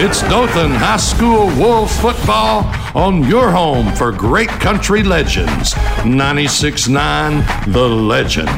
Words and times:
It's 0.00 0.22
Dothan 0.22 0.70
High 0.70 0.96
School 0.96 1.48
Wolves 1.60 1.98
football 1.98 2.62
on 2.94 3.24
your 3.24 3.50
home 3.50 3.92
for 3.96 4.12
great 4.12 4.48
country 4.48 5.02
legends. 5.02 5.74
96.9 6.04 7.72
The 7.72 7.88
Legend. 7.88 8.48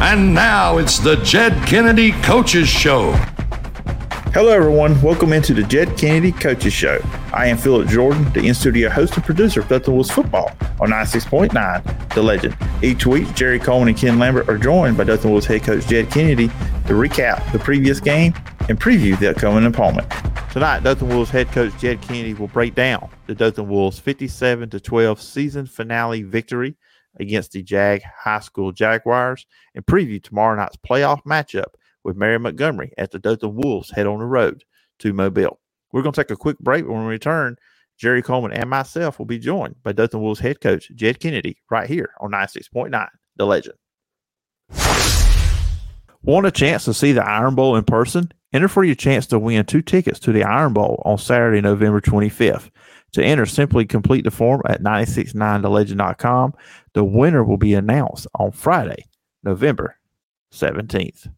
And 0.00 0.32
now 0.32 0.78
it's 0.78 0.98
the 0.98 1.16
Jed 1.16 1.66
Kennedy 1.66 2.12
Coaches 2.22 2.68
Show. 2.68 3.14
Hello, 4.34 4.50
everyone. 4.50 5.00
Welcome 5.00 5.32
into 5.32 5.54
the 5.54 5.62
Jed 5.62 5.96
Kennedy 5.96 6.32
Coaches 6.32 6.74
Show. 6.74 7.00
I 7.32 7.46
am 7.46 7.56
Phillip 7.56 7.88
Jordan, 7.88 8.30
the 8.34 8.46
in 8.46 8.52
studio 8.52 8.90
host 8.90 9.14
and 9.14 9.24
producer 9.24 9.60
of 9.60 9.68
Dothan 9.68 9.94
Wolves 9.94 10.10
Football 10.10 10.52
on 10.80 10.90
96.9 10.90 12.14
The 12.14 12.22
Legend. 12.22 12.54
Each 12.82 13.06
week, 13.06 13.34
Jerry 13.34 13.58
Coleman 13.58 13.88
and 13.88 13.96
Ken 13.96 14.18
Lambert 14.18 14.46
are 14.50 14.58
joined 14.58 14.98
by 14.98 15.04
Dothan 15.04 15.30
Wolves 15.30 15.46
head 15.46 15.62
coach 15.62 15.86
Jed 15.86 16.10
Kennedy 16.10 16.48
to 16.48 16.92
recap 16.92 17.50
the 17.52 17.58
previous 17.58 18.00
game 18.00 18.34
and 18.68 18.78
preview 18.78 19.18
the 19.18 19.30
upcoming 19.30 19.64
opponent. 19.64 20.06
Tonight, 20.52 20.82
Dothan 20.82 21.08
Wolves 21.08 21.30
head 21.30 21.50
coach 21.50 21.72
Jed 21.78 22.02
Kennedy 22.02 22.34
will 22.34 22.48
break 22.48 22.74
down 22.74 23.08
the 23.28 23.34
Dothan 23.34 23.66
Wolves 23.66 23.98
57 23.98 24.68
12 24.68 25.22
season 25.22 25.64
finale 25.64 26.22
victory 26.22 26.76
against 27.18 27.52
the 27.52 27.62
Jag 27.62 28.02
High 28.02 28.40
School 28.40 28.72
Jaguars 28.72 29.46
and 29.74 29.86
preview 29.86 30.22
tomorrow 30.22 30.54
night's 30.54 30.76
playoff 30.76 31.22
matchup 31.24 31.72
with 32.08 32.16
Mary 32.16 32.38
Montgomery 32.38 32.90
as 32.96 33.10
the 33.10 33.18
Dothan 33.18 33.54
Wolves 33.54 33.90
head 33.90 34.06
on 34.06 34.18
the 34.18 34.24
road 34.24 34.64
to 35.00 35.12
Mobile. 35.12 35.60
We're 35.92 36.00
going 36.00 36.14
to 36.14 36.20
take 36.20 36.30
a 36.30 36.36
quick 36.36 36.58
break. 36.58 36.88
When 36.88 37.00
we 37.00 37.06
return, 37.06 37.56
Jerry 37.98 38.22
Coleman 38.22 38.52
and 38.52 38.70
myself 38.70 39.18
will 39.18 39.26
be 39.26 39.38
joined 39.38 39.76
by 39.82 39.92
Dothan 39.92 40.22
Wolves 40.22 40.40
head 40.40 40.62
coach 40.62 40.90
Jed 40.94 41.20
Kennedy 41.20 41.58
right 41.70 41.86
here 41.86 42.10
on 42.20 42.30
96.9 42.30 43.08
The 43.36 43.44
Legend. 43.44 43.74
Want 46.22 46.46
a 46.46 46.50
chance 46.50 46.86
to 46.86 46.94
see 46.94 47.12
the 47.12 47.22
Iron 47.24 47.54
Bowl 47.54 47.76
in 47.76 47.84
person? 47.84 48.32
Enter 48.54 48.68
for 48.68 48.84
your 48.84 48.94
chance 48.94 49.26
to 49.26 49.38
win 49.38 49.66
two 49.66 49.82
tickets 49.82 50.18
to 50.20 50.32
the 50.32 50.44
Iron 50.44 50.72
Bowl 50.72 51.02
on 51.04 51.18
Saturday, 51.18 51.60
November 51.60 52.00
25th. 52.00 52.70
To 53.12 53.22
enter, 53.22 53.44
simply 53.44 53.84
complete 53.84 54.24
the 54.24 54.30
form 54.30 54.62
at 54.66 54.82
969thelegend.com. 54.82 56.54
The 56.94 57.04
winner 57.04 57.44
will 57.44 57.58
be 57.58 57.74
announced 57.74 58.26
on 58.34 58.52
Friday, 58.52 59.04
November 59.42 59.96
17th. 60.54 61.28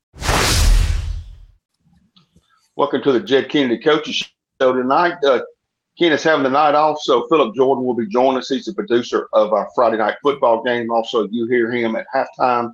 Welcome 2.76 3.02
to 3.02 3.12
the 3.12 3.20
Jed 3.20 3.48
Kennedy 3.48 3.82
Coaches 3.82 4.30
Show 4.62 4.72
tonight. 4.72 5.14
Uh, 5.24 5.40
Ken 5.98 6.12
is 6.12 6.22
having 6.22 6.44
the 6.44 6.50
night 6.50 6.76
off, 6.76 7.00
so 7.00 7.26
Phillip 7.28 7.52
Jordan 7.56 7.84
will 7.84 7.96
be 7.96 8.06
joining 8.06 8.38
us. 8.38 8.48
He's 8.48 8.66
the 8.66 8.72
producer 8.72 9.28
of 9.32 9.52
our 9.52 9.68
Friday 9.74 9.96
night 9.96 10.14
football 10.22 10.62
game. 10.62 10.88
Also, 10.88 11.26
you 11.32 11.48
hear 11.48 11.72
him 11.72 11.96
at 11.96 12.06
halftime 12.14 12.72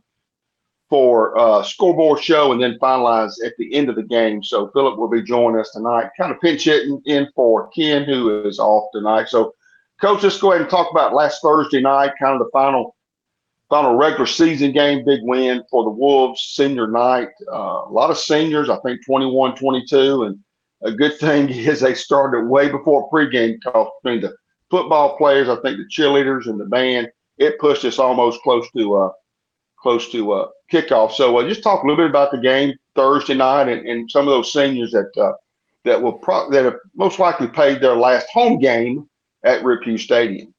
for 0.91 1.37
uh, 1.39 1.63
scoreboard 1.63 2.23
show 2.23 2.53
and 2.53 2.63
then 2.63 2.79
finalize 2.79 3.33
at 3.45 3.55
the 3.57 3.75
end 3.75 3.89
of 3.89 3.97
the 3.97 4.03
game. 4.03 4.45
So 4.45 4.69
Phillip 4.75 4.99
will 4.99 5.09
be 5.09 5.23
joining 5.23 5.59
us 5.59 5.71
tonight, 5.71 6.11
kind 6.19 6.31
of 6.31 6.41
pinch 6.43 6.65
hitting 6.65 7.01
in 7.07 7.27
for 7.35 7.69
Ken, 7.69 8.05
who 8.05 8.45
is 8.45 8.59
off 8.59 8.91
tonight. 8.93 9.31
So, 9.31 9.55
Coach, 9.99 10.23
let's 10.23 10.39
go 10.39 10.53
ahead 10.53 10.61
and 10.61 10.71
talk 10.71 10.91
about 10.91 11.15
last 11.15 11.41
Thursday 11.41 11.81
night, 11.81 12.13
kind 12.21 12.35
of 12.35 12.41
the 12.41 12.51
final 12.53 12.95
final 13.69 13.95
regular 13.95 14.27
season 14.27 14.73
game, 14.73 15.05
big 15.05 15.21
win 15.23 15.63
for 15.71 15.85
the 15.85 15.91
Wolves 15.91 16.41
senior 16.41 16.87
night. 16.87 17.29
Uh, 17.51 17.85
a 17.87 17.91
lot 17.91 18.11
of 18.11 18.19
seniors, 18.19 18.71
I 18.71 18.79
think 18.81 19.05
21, 19.05 19.57
22. 19.57 20.25
And 20.25 20.39
a 20.83 20.93
good 20.93 21.19
thing 21.19 21.49
is 21.51 21.81
they 21.81 21.95
started 21.95 22.49
way 22.49 22.69
before 22.69 23.11
pregame 23.11 23.61
talk 23.63 23.93
between 24.03 24.21
the 24.21 24.35
football 24.71 25.17
players, 25.17 25.49
I 25.49 25.57
think 25.57 25.79
the 25.79 25.89
cheerleaders 25.91 26.47
and 26.47 26.61
the 26.61 26.67
band. 26.67 27.09
It 27.39 27.59
pushed 27.59 27.85
us 27.85 27.99
almost 27.99 28.41
close 28.43 28.67
to 28.77 28.95
uh, 28.95 29.11
close 29.79 30.11
to 30.13 30.33
uh, 30.33 30.49
kickoff. 30.73 31.13
So 31.13 31.37
uh, 31.37 31.49
just 31.49 31.63
talk 31.63 31.83
a 31.83 31.87
little 31.87 32.03
bit 32.03 32.11
about 32.11 32.31
the 32.31 32.39
game 32.39 32.75
Thursday 32.95 33.35
night 33.35 33.69
and, 33.69 33.87
and 33.87 34.11
some 34.11 34.27
of 34.27 34.33
those 34.33 34.53
seniors 34.53 34.93
that 34.93 35.11
uh, 35.21 35.33
that 35.85 36.01
will 36.01 36.15
pro- 36.15 36.51
that 36.51 36.65
have 36.65 36.77
most 36.95 37.19
likely 37.19 37.47
played 37.47 37.81
their 37.81 37.95
last 37.95 38.27
home 38.33 38.59
game 38.59 39.09
at 39.45 39.63
Rip 39.63 39.85
Hughes 39.85 40.03
Stadium. 40.03 40.53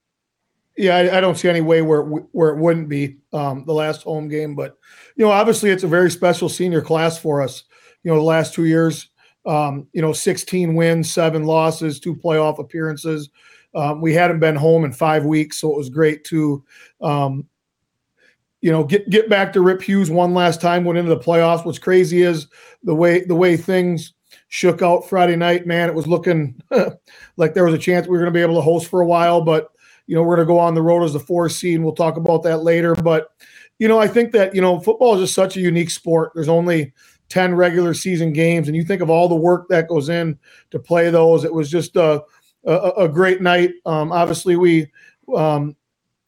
Yeah, 0.78 0.96
I, 0.96 1.18
I, 1.18 1.22
don't 1.22 1.36
see 1.36 1.50
any 1.50 1.62
way 1.62 1.82
where 1.82 2.04
where 2.04 2.50
it 2.50 2.60
wouldn't 2.60 2.88
be 2.88 3.18
um, 3.34 3.66
the 3.66 3.74
last 3.74 4.04
home 4.04 4.28
game, 4.28 4.56
but 4.56 4.78
you 5.16 5.26
know, 5.26 5.32
obviously, 5.32 5.72
it's 5.72 5.84
a 5.84 5.88
very 5.88 6.12
special 6.12 6.50
senior 6.50 6.82
class 6.82 7.18
for 7.18 7.42
us. 7.42 7.64
You 8.04 8.12
know, 8.12 8.18
the 8.18 8.24
last 8.24 8.54
two 8.54 8.66
years, 8.66 9.10
um, 9.48 9.88
you 9.94 10.02
know, 10.02 10.14
16 10.14 10.76
wins, 10.76 11.12
seven 11.12 11.46
losses, 11.46 12.00
two 12.00 12.16
playoff 12.16 12.60
appearances. 12.60 13.30
Um, 13.74 14.02
we 14.02 14.14
hadn't 14.14 14.40
been 14.40 14.56
home 14.56 14.86
in 14.86 14.94
five 14.94 15.26
weeks, 15.26 15.60
so 15.60 15.72
it 15.72 15.78
was 15.78 15.90
great 15.90 16.24
to, 16.26 16.64
um, 17.02 17.48
you 18.62 18.72
know, 18.72 18.84
get 18.84 19.10
get 19.10 19.30
back 19.30 19.54
to 19.54 19.62
Rip 19.62 19.82
Hughes 19.82 20.12
one 20.12 20.34
last 20.34 20.62
time. 20.62 20.84
Went 20.84 21.00
into 21.00 21.14
the 21.14 21.20
playoffs. 21.20 21.66
What's 21.66 21.80
crazy 21.80 22.22
is 22.22 22.48
the 22.84 22.96
way 22.96 23.24
the 23.24 23.36
way 23.36 23.58
things 23.58 24.14
shook 24.50 24.82
out 24.82 25.08
Friday 25.08 25.36
night. 25.36 25.66
Man, 25.66 25.90
it 25.90 25.96
was 25.96 26.08
looking 26.08 26.60
like 27.38 27.54
there 27.54 27.66
was 27.66 27.74
a 27.74 27.80
chance 27.80 28.08
we 28.08 28.12
were 28.12 28.24
going 28.24 28.34
to 28.34 28.38
be 28.38 28.42
able 28.42 28.56
to 28.56 28.62
host 28.62 28.88
for 28.88 29.02
a 29.02 29.08
while, 29.08 29.42
but 29.42 29.70
you 30.08 30.16
know, 30.16 30.24
we're 30.24 30.38
going 30.38 30.48
to 30.48 30.54
go 30.54 30.60
on 30.60 30.74
the 30.74 30.82
road 30.82 31.04
as 31.04 31.14
the 31.14 31.20
four 31.20 31.50
seed, 31.50 31.76
and 31.76 31.84
we'll 31.84 31.94
talk 31.94 32.18
about 32.18 32.44
that 32.44 32.64
later. 32.64 32.96
But, 32.96 33.30
you 33.78 33.88
know, 33.88 34.00
I 34.00 34.08
think 34.08 34.32
that, 34.32 34.56
you 34.56 34.62
know, 34.62 34.80
football 34.80 35.16
is 35.16 35.22
just 35.22 35.36
such 35.36 35.58
a 35.58 35.62
unique 35.62 35.90
sport. 35.90 36.32
There's 36.34 36.48
only 36.48 36.94
10 37.30 37.56
regular 37.56 37.94
season 37.94 38.34
games, 38.34 38.68
and 38.68 38.76
you 38.76 38.84
think 38.84 39.02
of 39.02 39.10
all 39.10 39.28
the 39.28 39.36
work 39.36 39.68
that 39.70 39.90
goes 39.90 40.10
in 40.10 40.40
to 40.72 40.80
play 40.80 41.10
those. 41.10 41.44
It 41.44 41.54
was 41.54 41.70
just 41.70 41.96
a, 41.98 42.24
a, 42.66 42.92
a 42.98 43.10
great 43.10 43.42
night. 43.42 43.74
Um, 43.86 44.12
obviously, 44.12 44.56
we 44.56 44.92
um, 45.36 45.76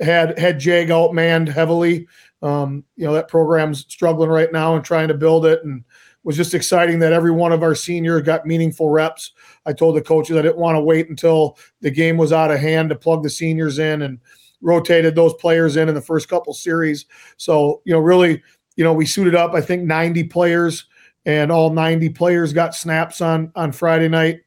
had 0.02 0.38
had 0.38 0.60
Jag 0.60 0.90
outmanned 0.90 1.48
heavily. 1.48 2.08
Um, 2.42 2.84
you 2.96 3.06
know, 3.06 3.14
that 3.14 3.28
program's 3.28 3.86
struggling 3.90 4.30
right 4.30 4.52
now 4.52 4.76
and 4.76 4.84
trying 4.84 5.10
to 5.10 5.14
build 5.14 5.46
it. 5.46 5.64
And 5.64 5.84
was 6.30 6.38
just 6.38 6.54
exciting 6.54 7.00
that 7.00 7.12
every 7.12 7.32
one 7.32 7.52
of 7.52 7.64
our 7.64 7.74
seniors 7.74 8.22
got 8.22 8.46
meaningful 8.46 8.90
reps. 8.90 9.32
I 9.66 9.74
told 9.74 9.96
the 9.96 10.02
coaches 10.04 10.38
I 10.38 10.44
didn't 10.44 10.60
want 10.60 10.76
to 10.76 10.80
wait 10.80 11.10
until 11.10 11.58
the 11.82 11.90
game 11.90 12.18
was 12.18 12.32
out 12.32 12.52
of 12.52 12.60
hand 12.60 12.90
to 12.90 12.96
plug 12.96 13.24
the 13.24 13.32
seniors 13.32 13.80
in 13.80 14.04
and 14.04 14.20
rotated 14.62 15.16
those 15.16 15.34
players 15.34 15.76
in 15.76 15.90
in 15.90 15.96
the 15.96 16.02
first 16.02 16.30
couple 16.30 16.54
series. 16.54 17.08
So, 17.38 17.82
you 17.84 17.94
know, 17.94 18.00
really, 18.00 18.44
you 18.76 18.84
know, 18.84 18.94
we 18.94 19.08
suited 19.08 19.34
up, 19.34 19.56
I 19.56 19.62
think 19.62 19.86
90 19.86 20.26
players 20.26 20.86
and 21.26 21.52
all 21.52 21.72
90 21.72 22.10
players 22.10 22.54
got 22.54 22.76
snaps 22.76 23.22
on 23.22 23.52
on 23.56 23.72
Friday 23.72 24.08
night 24.08 24.42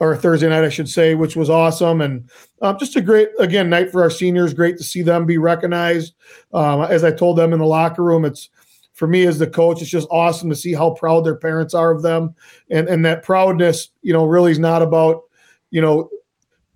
or 0.00 0.16
Thursday 0.16 0.48
night, 0.48 0.64
I 0.64 0.70
should 0.70 0.88
say, 0.88 1.14
which 1.14 1.36
was 1.36 1.50
awesome. 1.50 2.00
And 2.00 2.28
um, 2.62 2.80
just 2.80 2.96
a 2.96 3.00
great, 3.00 3.28
again, 3.38 3.70
night 3.70 3.92
for 3.92 4.02
our 4.02 4.10
seniors. 4.10 4.54
Great 4.54 4.76
to 4.78 4.82
see 4.82 5.02
them 5.02 5.24
be 5.24 5.38
recognized. 5.38 6.14
Um, 6.52 6.80
as 6.80 7.04
I 7.04 7.12
told 7.12 7.38
them 7.38 7.52
in 7.52 7.60
the 7.60 7.64
locker 7.64 8.02
room, 8.02 8.24
it's 8.24 8.50
for 8.98 9.06
me 9.06 9.24
as 9.26 9.38
the 9.38 9.46
coach, 9.46 9.80
it's 9.80 9.90
just 9.90 10.08
awesome 10.10 10.50
to 10.50 10.56
see 10.56 10.74
how 10.74 10.90
proud 10.90 11.24
their 11.24 11.36
parents 11.36 11.72
are 11.72 11.92
of 11.92 12.02
them. 12.02 12.34
And 12.68 12.88
and 12.88 13.04
that 13.04 13.22
proudness, 13.22 13.90
you 14.02 14.12
know, 14.12 14.24
really 14.24 14.50
is 14.50 14.58
not 14.58 14.82
about, 14.82 15.22
you 15.70 15.80
know, 15.80 16.10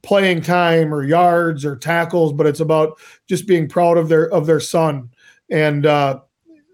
playing 0.03 0.43
time 0.43 0.95
or 0.95 1.03
yards 1.03 1.65
or 1.65 1.77
tackles, 1.77 2.33
but 2.33 2.47
it's 2.47 2.61
about 2.61 3.01
just 3.29 3.49
being 3.49 3.69
proud 3.69 3.99
of 3.99 4.09
their 4.09 4.33
of 4.33 4.47
their 4.47 4.61
son. 4.61 5.11
And 5.51 5.85
uh, 5.85 6.21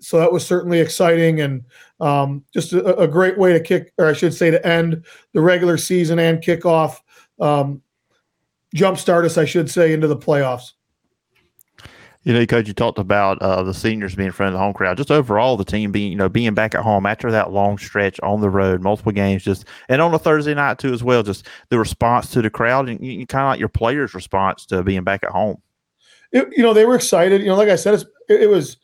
so 0.01 0.19
that 0.19 0.33
was 0.33 0.45
certainly 0.45 0.81
exciting 0.81 1.41
and 1.41 1.65
um, 1.99 2.45
just 2.53 2.75
a, 2.75 2.97
a, 2.99 3.09
great 3.09 3.39
way 3.39 3.53
to 3.53 3.61
kick, 3.61 3.93
or 3.99 4.07
I 4.07 4.13
should 4.13 4.33
say, 4.33 4.53
to 4.53 4.65
end 4.65 5.05
the 5.33 5.41
regular 5.41 5.77
season 5.77 6.21
and 6.21 6.41
kick 6.41 6.65
off, 6.65 7.03
um, 7.41 7.83
jumpstart 8.77 9.25
us, 9.25 9.37
I 9.37 9.45
should 9.45 9.69
say, 9.69 9.93
into 9.93 10.07
the 10.07 10.17
playoffs. 10.17 10.75
You 12.29 12.35
know, 12.35 12.45
coach, 12.45 12.69
you 12.69 12.75
talked 12.75 12.99
about 12.99 13.41
uh, 13.41 13.63
the 13.63 13.73
seniors 13.73 14.15
being 14.15 14.27
in 14.27 14.33
front 14.33 14.49
of 14.49 14.53
the 14.53 14.59
home 14.59 14.75
crowd. 14.75 14.99
Just 14.99 15.11
overall, 15.11 15.57
the 15.57 15.65
team 15.65 15.91
being, 15.91 16.13
you 16.13 16.19
know, 16.19 16.29
being 16.29 16.53
back 16.53 16.75
at 16.75 16.83
home 16.83 17.07
after 17.07 17.31
that 17.31 17.53
long 17.53 17.79
stretch 17.79 18.21
on 18.21 18.43
the 18.43 18.51
road, 18.51 18.83
multiple 18.83 19.13
games, 19.13 19.43
just 19.43 19.65
and 19.89 20.03
on 20.03 20.13
a 20.13 20.19
Thursday 20.19 20.53
night 20.53 20.79
too 20.79 20.93
as 20.93 21.03
well. 21.03 21.23
Just 21.23 21.47
the 21.71 21.79
response 21.79 22.29
to 22.33 22.43
the 22.43 22.51
crowd 22.51 22.91
and 22.91 23.03
you, 23.03 23.27
kind 23.27 23.45
of 23.45 23.49
like 23.53 23.59
your 23.59 23.71
players' 23.71 24.13
response 24.13 24.67
to 24.67 24.83
being 24.83 25.05
back 25.05 25.23
at 25.23 25.31
home. 25.31 25.63
It, 26.31 26.49
you 26.55 26.63
know, 26.63 26.75
they 26.75 26.85
were 26.85 26.97
excited. 26.97 27.41
You 27.41 27.47
know, 27.47 27.57
like 27.57 27.71
I 27.71 27.77
said, 27.77 27.95
it, 28.29 28.43
it 28.43 28.51
was, 28.51 28.77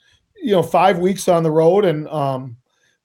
you 0.42 0.52
know, 0.52 0.62
five 0.62 0.98
weeks 0.98 1.28
on 1.28 1.42
the 1.42 1.50
road 1.50 1.84
and, 1.84 2.08
um, 2.08 2.56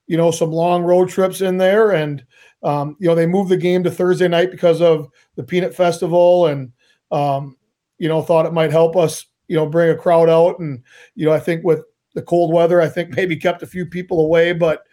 you 0.08 0.16
know, 0.16 0.32
some 0.32 0.54
long 0.54 0.84
road 0.84 1.10
trips 1.10 1.42
in 1.42 1.58
there, 1.58 1.92
and 1.92 2.26
um, 2.64 2.96
you 3.02 3.10
know, 3.10 3.16
they 3.16 3.26
moved 3.26 3.50
the 3.50 3.58
game 3.58 3.84
to 3.84 3.92
Thursday 3.92 4.30
night 4.30 4.52
because 4.52 4.80
of 4.80 5.10
the 5.36 5.44
Peanut 5.44 5.76
Festival, 5.76 6.46
and 6.46 6.72
um, 7.12 7.58
you 7.98 8.08
know, 8.08 8.22
thought 8.22 8.46
it 8.46 8.54
might 8.54 8.72
help 8.72 8.96
us 8.96 9.26
you 9.50 9.56
know, 9.56 9.66
bring 9.66 9.90
a 9.90 9.98
crowd 9.98 10.30
out. 10.30 10.60
And, 10.60 10.82
you 11.16 11.26
know, 11.26 11.34
I 11.34 11.40
think 11.40 11.66
with 11.66 11.84
the 12.14 12.22
cold 12.22 12.54
weather, 12.54 12.80
I 12.80 12.88
think 12.88 13.16
maybe 13.16 13.36
kept 13.36 13.64
a 13.64 13.68
few 13.68 13.86
people 13.86 14.22
away. 14.22 14.54
But, 14.54 14.84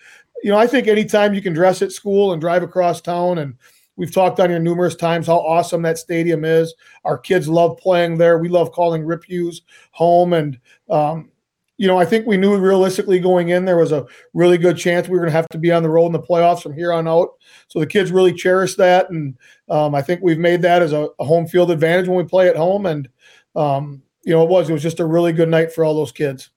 you 0.42 0.50
know, 0.50 0.58
I 0.58 0.66
think 0.66 0.88
anytime 0.88 1.34
you 1.34 1.42
can 1.42 1.52
dress 1.52 1.82
at 1.82 1.92
school 1.92 2.32
and 2.32 2.40
drive 2.40 2.64
across 2.64 3.00
town 3.00 3.38
and 3.38 3.54
we've 3.96 4.12
talked 4.12 4.40
on 4.40 4.50
here 4.50 4.58
numerous 4.58 4.96
times 4.96 5.26
how 5.26 5.38
awesome 5.38 5.82
that 5.82 5.98
stadium 5.98 6.44
is. 6.44 6.74
Our 7.04 7.18
kids 7.18 7.48
love 7.48 7.78
playing 7.78 8.18
there. 8.18 8.38
We 8.38 8.48
love 8.48 8.72
calling 8.72 9.04
Rip 9.04 9.24
Hughes 9.24 9.62
home. 9.92 10.32
And, 10.32 10.58
um, 10.90 11.30
you 11.78 11.86
know, 11.86 11.98
I 11.98 12.06
think 12.06 12.26
we 12.26 12.38
knew 12.38 12.56
realistically 12.56 13.18
going 13.18 13.50
in 13.50 13.66
there 13.66 13.76
was 13.76 13.92
a 13.92 14.06
really 14.32 14.56
good 14.56 14.78
chance 14.78 15.06
we 15.06 15.12
were 15.12 15.20
going 15.20 15.32
to 15.32 15.36
have 15.36 15.48
to 15.50 15.58
be 15.58 15.72
on 15.72 15.82
the 15.82 15.90
road 15.90 16.06
in 16.06 16.12
the 16.12 16.22
playoffs 16.22 16.62
from 16.62 16.72
here 16.72 16.92
on 16.92 17.06
out. 17.06 17.30
So 17.68 17.80
the 17.80 17.86
kids 17.86 18.10
really 18.10 18.32
cherish 18.32 18.76
that, 18.76 19.10
and 19.10 19.36
um, 19.68 19.94
I 19.94 20.00
think 20.00 20.22
we've 20.22 20.38
made 20.38 20.62
that 20.62 20.80
as 20.80 20.92
a, 20.92 21.08
a, 21.18 21.24
home 21.24 21.46
field 21.46 21.70
advantage 21.70 22.08
when 22.08 22.16
we 22.16 22.24
play 22.24 22.48
at 22.48 22.56
home. 22.56 22.86
And 22.86 23.08
um, 23.54 24.02
you 24.26 24.34
know, 24.34 24.42
it 24.42 24.50
was. 24.50 24.68
It 24.68 24.74
was 24.74 24.82
just 24.82 25.00
a 25.00 25.06
really 25.06 25.32
good 25.32 25.48
night 25.48 25.72
for 25.72 25.84
all 25.84 25.94
those 25.94 26.12
kids. 26.12 26.50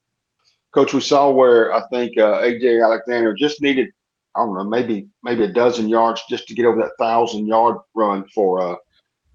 Coach, 0.72 0.92
we 0.92 1.00
saw 1.00 1.30
where 1.30 1.72
I 1.72 1.82
think 1.88 2.18
uh, 2.18 2.42
AJ 2.42 2.84
Alexander 2.84 3.34
just 3.34 3.62
needed 3.62 3.88
I 4.36 4.40
don't 4.40 4.54
know, 4.54 4.64
maybe 4.64 5.08
maybe 5.22 5.44
a 5.44 5.52
dozen 5.52 5.88
yards 5.88 6.22
just 6.28 6.46
to 6.48 6.54
get 6.54 6.66
over 6.66 6.80
that 6.80 6.92
thousand 6.98 7.46
yard 7.46 7.78
run 7.94 8.24
for 8.34 8.60
uh 8.60 8.76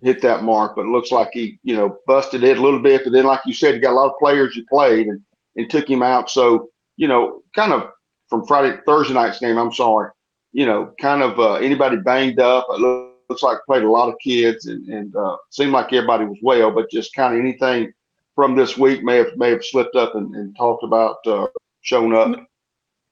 hit 0.01 0.21
that 0.21 0.43
mark. 0.43 0.75
But 0.75 0.85
it 0.85 0.89
looks 0.89 1.11
like 1.11 1.29
he, 1.33 1.59
you 1.63 1.75
know, 1.75 1.97
busted 2.07 2.43
it 2.43 2.57
a 2.57 2.61
little 2.61 2.81
bit. 2.81 3.03
But 3.03 3.13
then, 3.13 3.25
like 3.25 3.41
you 3.45 3.53
said, 3.53 3.75
you 3.75 3.81
got 3.81 3.93
a 3.93 3.95
lot 3.99 4.11
of 4.11 4.19
players 4.19 4.55
you 4.55 4.65
played 4.67 5.07
and, 5.07 5.21
and 5.55 5.69
took 5.69 5.89
him 5.89 6.03
out. 6.03 6.29
So, 6.29 6.69
you 6.97 7.07
know, 7.07 7.41
kind 7.55 7.73
of 7.73 7.89
from 8.29 8.45
Friday 8.45 8.77
Thursday 8.85 9.13
night's 9.13 9.39
game, 9.39 9.57
I'm 9.57 9.73
sorry, 9.73 10.11
you 10.53 10.65
know, 10.65 10.93
kind 11.01 11.21
of 11.21 11.39
uh, 11.39 11.55
anybody 11.55 11.97
banged 11.97 12.39
up. 12.39 12.67
It 12.69 13.11
looks 13.29 13.43
like 13.43 13.57
played 13.65 13.83
a 13.83 13.91
lot 13.91 14.09
of 14.09 14.15
kids 14.23 14.67
and, 14.67 14.88
and 14.88 15.15
uh, 15.15 15.35
seemed 15.49 15.71
like 15.73 15.91
everybody 15.91 16.25
was 16.25 16.39
well, 16.41 16.71
but 16.71 16.89
just 16.89 17.13
kind 17.13 17.33
of 17.33 17.39
anything 17.41 17.91
from 18.35 18.55
this 18.55 18.77
week 18.77 19.03
may 19.03 19.17
have 19.17 19.35
may 19.37 19.49
have 19.49 19.63
slipped 19.63 19.95
up 19.95 20.15
and, 20.15 20.35
and 20.35 20.55
talked 20.55 20.83
about 20.83 21.25
uh, 21.25 21.47
showing 21.81 22.13
up. 22.13 22.45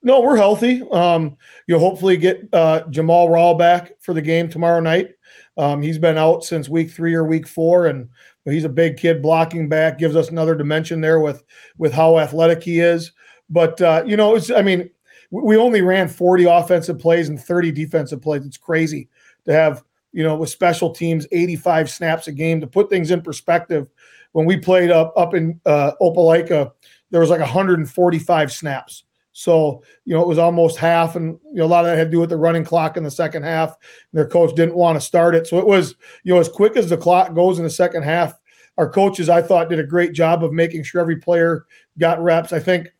No, 0.05 0.19
we're 0.19 0.35
healthy. 0.35 0.83
Um, 0.91 1.37
you'll 1.65 1.79
hopefully 1.79 2.17
get 2.17 2.47
uh, 2.51 2.81
Jamal 2.89 3.29
Raw 3.29 3.53
back 3.53 3.93
for 4.01 4.13
the 4.13 4.21
game 4.21 4.49
tomorrow 4.49 4.81
night. 4.81 5.11
Um, 5.57 5.81
he's 5.81 5.97
been 5.97 6.17
out 6.17 6.43
since 6.43 6.67
week 6.67 6.91
three 6.91 7.13
or 7.13 7.23
week 7.23 7.47
four, 7.47 7.87
and 7.87 8.09
he's 8.43 8.65
a 8.65 8.69
big 8.69 8.97
kid 8.97 9.21
blocking 9.21 9.69
back. 9.69 9.97
Gives 9.97 10.17
us 10.17 10.29
another 10.29 10.55
dimension 10.55 10.99
there 10.99 11.21
with 11.21 11.43
with 11.77 11.93
how 11.93 12.19
athletic 12.19 12.61
he 12.61 12.81
is. 12.81 13.13
But 13.49 13.81
uh, 13.81 14.03
you 14.05 14.17
know, 14.17 14.35
it's 14.35 14.51
I 14.51 14.61
mean, 14.61 14.89
we 15.31 15.55
only 15.55 15.81
ran 15.81 16.09
40 16.09 16.45
offensive 16.45 16.99
plays 16.99 17.29
and 17.29 17.41
30 17.41 17.71
defensive 17.71 18.21
plays. 18.21 18.45
It's 18.45 18.57
crazy 18.57 19.09
to 19.45 19.53
have 19.53 19.83
you 20.11 20.23
know 20.23 20.35
with 20.35 20.49
special 20.49 20.91
teams 20.91 21.27
85 21.31 21.89
snaps 21.89 22.27
a 22.27 22.33
game 22.33 22.59
to 22.59 22.67
put 22.67 22.89
things 22.89 23.09
in 23.09 23.21
perspective. 23.21 23.89
When 24.33 24.45
we 24.45 24.57
played 24.57 24.91
up 24.91 25.13
up 25.15 25.33
in 25.33 25.59
uh, 25.65 25.94
Opelika, 26.01 26.71
there 27.12 27.21
was 27.21 27.30
like 27.30 27.39
145 27.39 28.51
snaps. 28.51 29.03
So, 29.31 29.83
you 30.06 30.13
know, 30.13 30.21
it 30.21 30.27
was 30.27 30.38
almost 30.38 30.77
half, 30.77 31.15
and 31.15 31.39
you 31.51 31.57
know, 31.57 31.65
a 31.65 31.68
lot 31.68 31.85
of 31.85 31.91
that 31.91 31.97
had 31.97 32.06
to 32.06 32.12
do 32.12 32.19
with 32.19 32.30
the 32.30 32.38
running 32.38 32.63
clock 32.63 32.97
in 32.97 33.03
the 33.03 33.12
second 33.12 33.44
half. 33.44 33.75
Their 34.13 34.27
coach 34.27 34.56
didn't 34.56 34.75
want 34.75 34.95
to 34.95 35.01
start 35.01 35.33
it. 35.33 35.47
So 35.47 35.57
it 35.57 35.65
was, 35.65 35.95
you 36.24 36.33
know, 36.33 36.39
as 36.39 36.50
quick 36.50 36.77
as 36.77 36.89
the 36.89 36.97
clock 36.97 37.33
goes 37.33 37.57
in 37.57 37.63
the 37.63 37.69
second 37.69 38.03
half, 38.03 38.33
our 38.77 38.89
coaches, 38.89 39.30
I 39.30 39.41
thought, 39.41 39.69
did 39.69 39.80
a 39.80 39.85
great 39.85 40.13
job 40.13 40.44
of 40.44 40.53
making 40.53 40.83
sure 40.83 41.01
every 41.01 41.18
player 41.18 41.65
got 41.97 42.21
reps. 42.21 42.53
I 42.53 42.59
think 42.59 42.94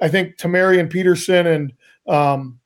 I 0.00 0.08
think 0.08 0.36
Tamarian 0.36 0.90
Peterson 0.90 1.46
and 1.46 1.72
um, 2.06 2.58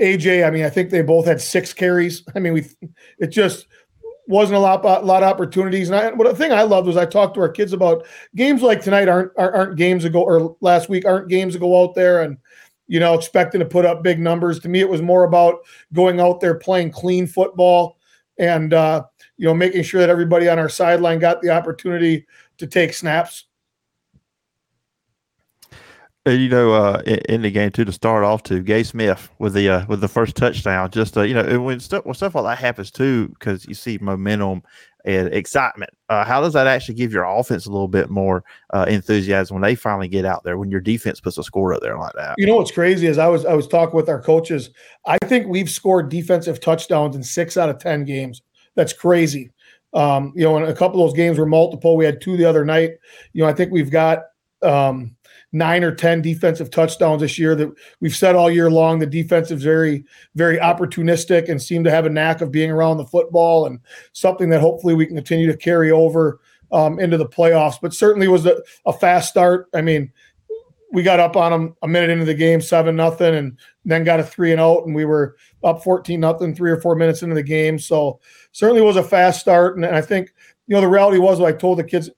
AJ, 0.00 0.46
I 0.46 0.50
mean, 0.50 0.64
I 0.64 0.70
think 0.70 0.90
they 0.90 1.02
both 1.02 1.26
had 1.26 1.40
six 1.40 1.72
carries. 1.72 2.22
I 2.34 2.38
mean, 2.38 2.52
we 2.52 2.66
it 3.18 3.28
just 3.28 3.66
wasn't 4.26 4.56
a 4.56 4.60
lot, 4.60 4.84
a 4.84 5.04
lot 5.04 5.22
of 5.22 5.28
opportunities. 5.28 5.88
And 5.88 5.98
I, 5.98 6.12
what 6.12 6.28
the 6.28 6.34
thing 6.34 6.52
I 6.52 6.62
loved 6.62 6.86
was 6.86 6.96
I 6.96 7.06
talked 7.06 7.34
to 7.34 7.40
our 7.40 7.48
kids 7.48 7.72
about 7.72 8.06
games 8.34 8.62
like 8.62 8.82
tonight 8.82 9.08
aren't 9.08 9.32
aren't 9.36 9.76
games 9.76 10.02
to 10.04 10.10
go 10.10 10.22
or 10.22 10.56
last 10.60 10.88
week 10.88 11.04
aren't 11.04 11.28
games 11.28 11.54
to 11.54 11.60
go 11.60 11.82
out 11.82 11.94
there 11.94 12.22
and 12.22 12.36
you 12.88 13.00
know 13.00 13.14
expecting 13.14 13.60
to 13.60 13.66
put 13.66 13.84
up 13.84 14.02
big 14.02 14.18
numbers. 14.18 14.60
To 14.60 14.68
me, 14.68 14.80
it 14.80 14.88
was 14.88 15.02
more 15.02 15.24
about 15.24 15.60
going 15.92 16.20
out 16.20 16.40
there 16.40 16.54
playing 16.54 16.90
clean 16.90 17.26
football 17.26 17.98
and 18.38 18.74
uh, 18.74 19.04
you 19.36 19.46
know 19.46 19.54
making 19.54 19.82
sure 19.82 20.00
that 20.00 20.10
everybody 20.10 20.48
on 20.48 20.58
our 20.58 20.68
sideline 20.68 21.18
got 21.18 21.40
the 21.40 21.50
opportunity 21.50 22.26
to 22.58 22.66
take 22.66 22.94
snaps. 22.94 23.45
You 26.26 26.48
know, 26.48 26.72
uh, 26.72 27.02
in, 27.06 27.18
in, 27.28 27.42
the 27.42 27.52
game 27.52 27.70
too, 27.70 27.84
to 27.84 27.92
start 27.92 28.24
off, 28.24 28.42
to 28.44 28.60
Gay 28.60 28.82
Smith 28.82 29.30
with 29.38 29.54
the 29.54 29.68
uh, 29.68 29.86
with 29.86 30.00
the 30.00 30.08
first 30.08 30.34
touchdown. 30.34 30.90
Just 30.90 31.16
uh, 31.16 31.22
you 31.22 31.34
know, 31.34 31.60
when 31.60 31.78
stuff 31.78 32.04
when 32.04 32.14
stuff 32.14 32.34
like 32.34 32.44
that 32.44 32.58
happens 32.58 32.90
too, 32.90 33.28
because 33.28 33.64
you 33.66 33.74
see 33.74 33.96
momentum 33.98 34.62
and 35.04 35.32
excitement. 35.32 35.90
Uh, 36.08 36.24
how 36.24 36.40
does 36.40 36.52
that 36.52 36.66
actually 36.66 36.96
give 36.96 37.12
your 37.12 37.24
offense 37.24 37.66
a 37.66 37.70
little 37.70 37.86
bit 37.86 38.10
more 38.10 38.42
uh, 38.74 38.86
enthusiasm 38.88 39.54
when 39.54 39.62
they 39.62 39.76
finally 39.76 40.08
get 40.08 40.24
out 40.24 40.42
there? 40.42 40.58
When 40.58 40.68
your 40.68 40.80
defense 40.80 41.20
puts 41.20 41.38
a 41.38 41.44
score 41.44 41.72
up 41.72 41.80
there 41.80 41.96
like 41.96 42.14
that. 42.14 42.34
You 42.38 42.46
know 42.46 42.56
what's 42.56 42.72
crazy 42.72 43.06
is 43.06 43.18
I 43.18 43.28
was 43.28 43.44
I 43.44 43.54
was 43.54 43.68
talking 43.68 43.94
with 43.94 44.08
our 44.08 44.20
coaches. 44.20 44.70
I 45.06 45.18
think 45.24 45.46
we've 45.46 45.70
scored 45.70 46.08
defensive 46.08 46.60
touchdowns 46.60 47.14
in 47.14 47.22
six 47.22 47.56
out 47.56 47.68
of 47.68 47.78
ten 47.78 48.04
games. 48.04 48.42
That's 48.74 48.92
crazy. 48.92 49.52
Um, 49.94 50.32
you 50.34 50.42
know, 50.42 50.56
and 50.56 50.66
a 50.66 50.74
couple 50.74 51.00
of 51.00 51.08
those 51.08 51.16
games 51.16 51.38
were 51.38 51.46
multiple. 51.46 51.96
We 51.96 52.04
had 52.04 52.20
two 52.20 52.36
the 52.36 52.44
other 52.44 52.64
night. 52.64 52.94
You 53.32 53.44
know, 53.44 53.48
I 53.48 53.52
think 53.52 53.70
we've 53.70 53.90
got. 53.92 54.24
Um, 54.62 55.15
nine 55.52 55.84
or 55.84 55.94
10 55.94 56.22
defensive 56.22 56.70
touchdowns 56.70 57.22
this 57.22 57.38
year 57.38 57.54
that 57.54 57.72
we've 58.00 58.16
said 58.16 58.34
all 58.34 58.50
year 58.50 58.70
long. 58.70 58.98
The 58.98 59.06
defense 59.06 59.50
is 59.50 59.62
very, 59.62 60.04
very 60.34 60.58
opportunistic 60.58 61.48
and 61.48 61.62
seem 61.62 61.84
to 61.84 61.90
have 61.90 62.06
a 62.06 62.10
knack 62.10 62.40
of 62.40 62.50
being 62.50 62.70
around 62.70 62.98
the 62.98 63.06
football 63.06 63.66
and 63.66 63.80
something 64.12 64.48
that 64.50 64.60
hopefully 64.60 64.94
we 64.94 65.06
can 65.06 65.16
continue 65.16 65.46
to 65.46 65.56
carry 65.56 65.90
over 65.90 66.40
um, 66.72 66.98
into 66.98 67.16
the 67.16 67.28
playoffs. 67.28 67.76
But 67.80 67.94
certainly 67.94 68.28
was 68.28 68.46
a, 68.46 68.60
a 68.84 68.92
fast 68.92 69.30
start. 69.30 69.68
I 69.74 69.82
mean, 69.82 70.12
we 70.92 71.02
got 71.02 71.20
up 71.20 71.36
on 71.36 71.52
them 71.52 71.76
a 71.82 71.88
minute 71.88 72.10
into 72.10 72.24
the 72.24 72.34
game, 72.34 72.60
seven 72.60 72.96
nothing, 72.96 73.34
and 73.34 73.58
then 73.84 74.04
got 74.04 74.20
a 74.20 74.24
three 74.24 74.52
and 74.52 74.60
out, 74.60 74.86
and 74.86 74.94
we 74.94 75.04
were 75.04 75.36
up 75.64 75.82
fourteen 75.82 76.20
nothing 76.20 76.54
three 76.54 76.70
or 76.70 76.80
four 76.80 76.94
minutes 76.94 77.22
into 77.22 77.34
the 77.34 77.42
game. 77.42 77.78
So 77.78 78.20
certainly 78.52 78.82
was 78.82 78.96
a 78.96 79.02
fast 79.02 79.40
start, 79.40 79.76
and 79.76 79.84
I 79.84 80.00
think 80.00 80.32
you 80.66 80.74
know 80.74 80.80
the 80.80 80.88
reality 80.88 81.18
was 81.18 81.40
what 81.40 81.52
I 81.52 81.56
told 81.56 81.78
the 81.78 81.84
kids 81.84 82.08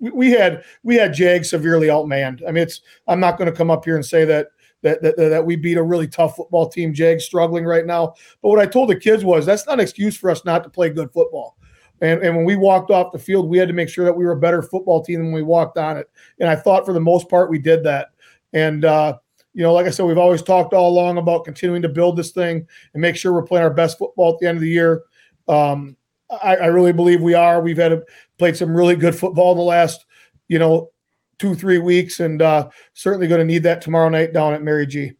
we 0.00 0.30
had 0.30 0.64
we 0.82 0.96
had 0.96 1.12
Jag 1.12 1.44
severely 1.44 1.88
outmanned. 1.88 2.42
I 2.46 2.52
mean, 2.52 2.62
it's 2.62 2.80
I'm 3.06 3.20
not 3.20 3.38
going 3.38 3.50
to 3.50 3.56
come 3.56 3.70
up 3.70 3.84
here 3.84 3.96
and 3.96 4.04
say 4.04 4.24
that 4.24 4.48
that, 4.82 5.02
that 5.02 5.16
that 5.16 5.44
we 5.44 5.56
beat 5.56 5.76
a 5.76 5.82
really 5.82 6.08
tough 6.08 6.36
football 6.36 6.68
team. 6.68 6.94
Jag 6.94 7.20
struggling 7.20 7.64
right 7.64 7.86
now, 7.86 8.14
but 8.42 8.48
what 8.48 8.58
I 8.58 8.66
told 8.66 8.90
the 8.90 8.96
kids 8.96 9.24
was 9.24 9.46
that's 9.46 9.66
not 9.66 9.74
an 9.74 9.80
excuse 9.80 10.16
for 10.16 10.30
us 10.30 10.44
not 10.44 10.64
to 10.64 10.70
play 10.70 10.90
good 10.90 11.12
football. 11.12 11.56
And, 12.00 12.22
and 12.22 12.36
when 12.36 12.44
we 12.44 12.54
walked 12.54 12.92
off 12.92 13.10
the 13.10 13.18
field, 13.18 13.48
we 13.48 13.58
had 13.58 13.66
to 13.66 13.74
make 13.74 13.88
sure 13.88 14.04
that 14.04 14.16
we 14.16 14.24
were 14.24 14.32
a 14.32 14.40
better 14.40 14.62
football 14.62 15.02
team 15.02 15.18
than 15.18 15.32
we 15.32 15.42
walked 15.42 15.78
on 15.78 15.96
it. 15.96 16.08
And 16.38 16.48
I 16.48 16.54
thought 16.54 16.86
for 16.86 16.92
the 16.92 17.00
most 17.00 17.28
part 17.28 17.50
we 17.50 17.58
did 17.58 17.82
that. 17.84 18.10
And 18.52 18.84
uh, 18.84 19.18
you 19.52 19.64
know, 19.64 19.72
like 19.72 19.86
I 19.86 19.90
said, 19.90 20.06
we've 20.06 20.18
always 20.18 20.42
talked 20.42 20.72
all 20.72 20.88
along 20.88 21.18
about 21.18 21.44
continuing 21.44 21.82
to 21.82 21.88
build 21.88 22.16
this 22.16 22.30
thing 22.30 22.66
and 22.94 23.00
make 23.00 23.16
sure 23.16 23.32
we're 23.32 23.42
playing 23.42 23.64
our 23.64 23.74
best 23.74 23.98
football 23.98 24.32
at 24.32 24.38
the 24.38 24.46
end 24.46 24.56
of 24.56 24.62
the 24.62 24.68
year. 24.68 25.02
Um, 25.48 25.96
I, 26.30 26.56
I, 26.56 26.66
really 26.66 26.92
believe 26.92 27.22
we 27.22 27.34
are. 27.34 27.60
We've 27.60 27.78
had 27.78 27.92
a, 27.92 28.02
played 28.38 28.56
some 28.56 28.74
really 28.74 28.96
good 28.96 29.14
football 29.14 29.54
the 29.54 29.62
last, 29.62 30.04
you 30.48 30.58
know, 30.58 30.90
two 31.38 31.54
three 31.54 31.78
weeks, 31.78 32.20
and 32.20 32.42
uh, 32.42 32.68
certainly 32.94 33.28
going 33.28 33.40
to 33.40 33.44
need 33.44 33.62
that 33.62 33.80
tomorrow 33.80 34.08
night 34.08 34.32
down 34.32 34.54
at 34.54 34.62
Mary 34.62 34.86
G. 34.86 35.12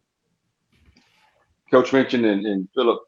Coach 1.71 1.93
mentioned 1.93 2.25
and, 2.25 2.45
and 2.45 2.67
Phillip 2.73 2.99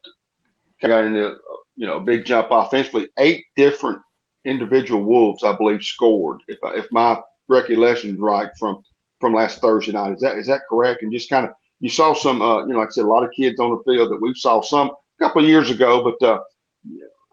got 0.80 1.04
into 1.04 1.36
you 1.76 1.86
know 1.86 2.00
big 2.00 2.24
jump 2.24 2.48
offensively. 2.50 3.08
Eight 3.18 3.44
different 3.56 4.00
individual 4.44 5.02
Wolves, 5.04 5.44
I 5.44 5.56
believe, 5.56 5.82
scored. 5.82 6.40
If 6.48 6.58
if 6.62 6.86
my 6.90 7.20
recollection 7.48 8.14
is 8.14 8.18
right 8.18 8.50
from 8.58 8.82
from 9.20 9.34
last 9.34 9.60
Thursday 9.60 9.92
night, 9.92 10.14
is 10.14 10.20
that 10.20 10.38
is 10.38 10.46
that 10.46 10.62
correct? 10.68 11.02
And 11.02 11.12
just 11.12 11.30
kind 11.30 11.46
of 11.46 11.52
you 11.80 11.88
saw 11.88 12.14
some, 12.14 12.40
uh, 12.40 12.64
you 12.64 12.72
know, 12.72 12.78
like 12.78 12.88
I 12.88 12.92
said, 12.92 13.04
a 13.04 13.08
lot 13.08 13.24
of 13.24 13.32
kids 13.32 13.58
on 13.58 13.70
the 13.70 13.92
field 13.92 14.12
that 14.12 14.22
we 14.22 14.32
saw 14.34 14.62
some 14.62 14.90
a 14.90 15.24
couple 15.24 15.42
of 15.42 15.48
years 15.48 15.70
ago, 15.70 16.02
but 16.04 16.26
uh, 16.26 16.40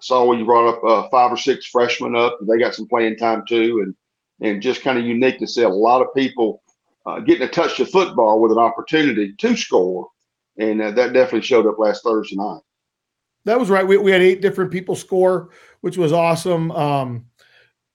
saw 0.02 0.26
when 0.26 0.40
you 0.40 0.46
brought 0.46 0.70
up 0.70 0.84
uh, 0.84 1.10
five 1.10 1.32
or 1.32 1.38
six 1.38 1.66
freshmen 1.66 2.16
up. 2.16 2.38
They 2.42 2.58
got 2.58 2.76
some 2.76 2.88
playing 2.88 3.18
time 3.18 3.44
too, 3.48 3.82
and 3.84 3.96
and 4.42 4.62
just 4.62 4.82
kind 4.82 4.98
of 4.98 5.06
unique 5.06 5.40
to 5.40 5.48
see 5.48 5.64
a 5.64 5.70
lot 5.70 6.02
of 6.02 6.14
people 6.16 6.64
uh, 7.06 7.20
getting 7.20 7.48
a 7.48 7.52
touch 7.52 7.80
of 7.80 7.90
football 7.90 8.42
with 8.42 8.52
an 8.52 8.58
opportunity 8.58 9.34
to 9.34 9.56
score, 9.56 10.10
and 10.58 10.82
uh, 10.82 10.92
that 10.92 11.14
definitely 11.14 11.42
showed 11.42 11.68
up 11.68 11.80
last 11.80 12.04
Thursday 12.04 12.36
night. 12.36 12.62
That 13.46 13.60
was 13.60 13.70
right. 13.70 13.88
We, 13.88 13.98
we 13.98 14.12
had 14.12 14.22
eight 14.22 14.42
different 14.42 14.72
people 14.72 14.96
score, 14.96 15.50
which 15.82 15.98
was 15.98 16.14
awesome. 16.14 16.72
Um, 16.72 17.26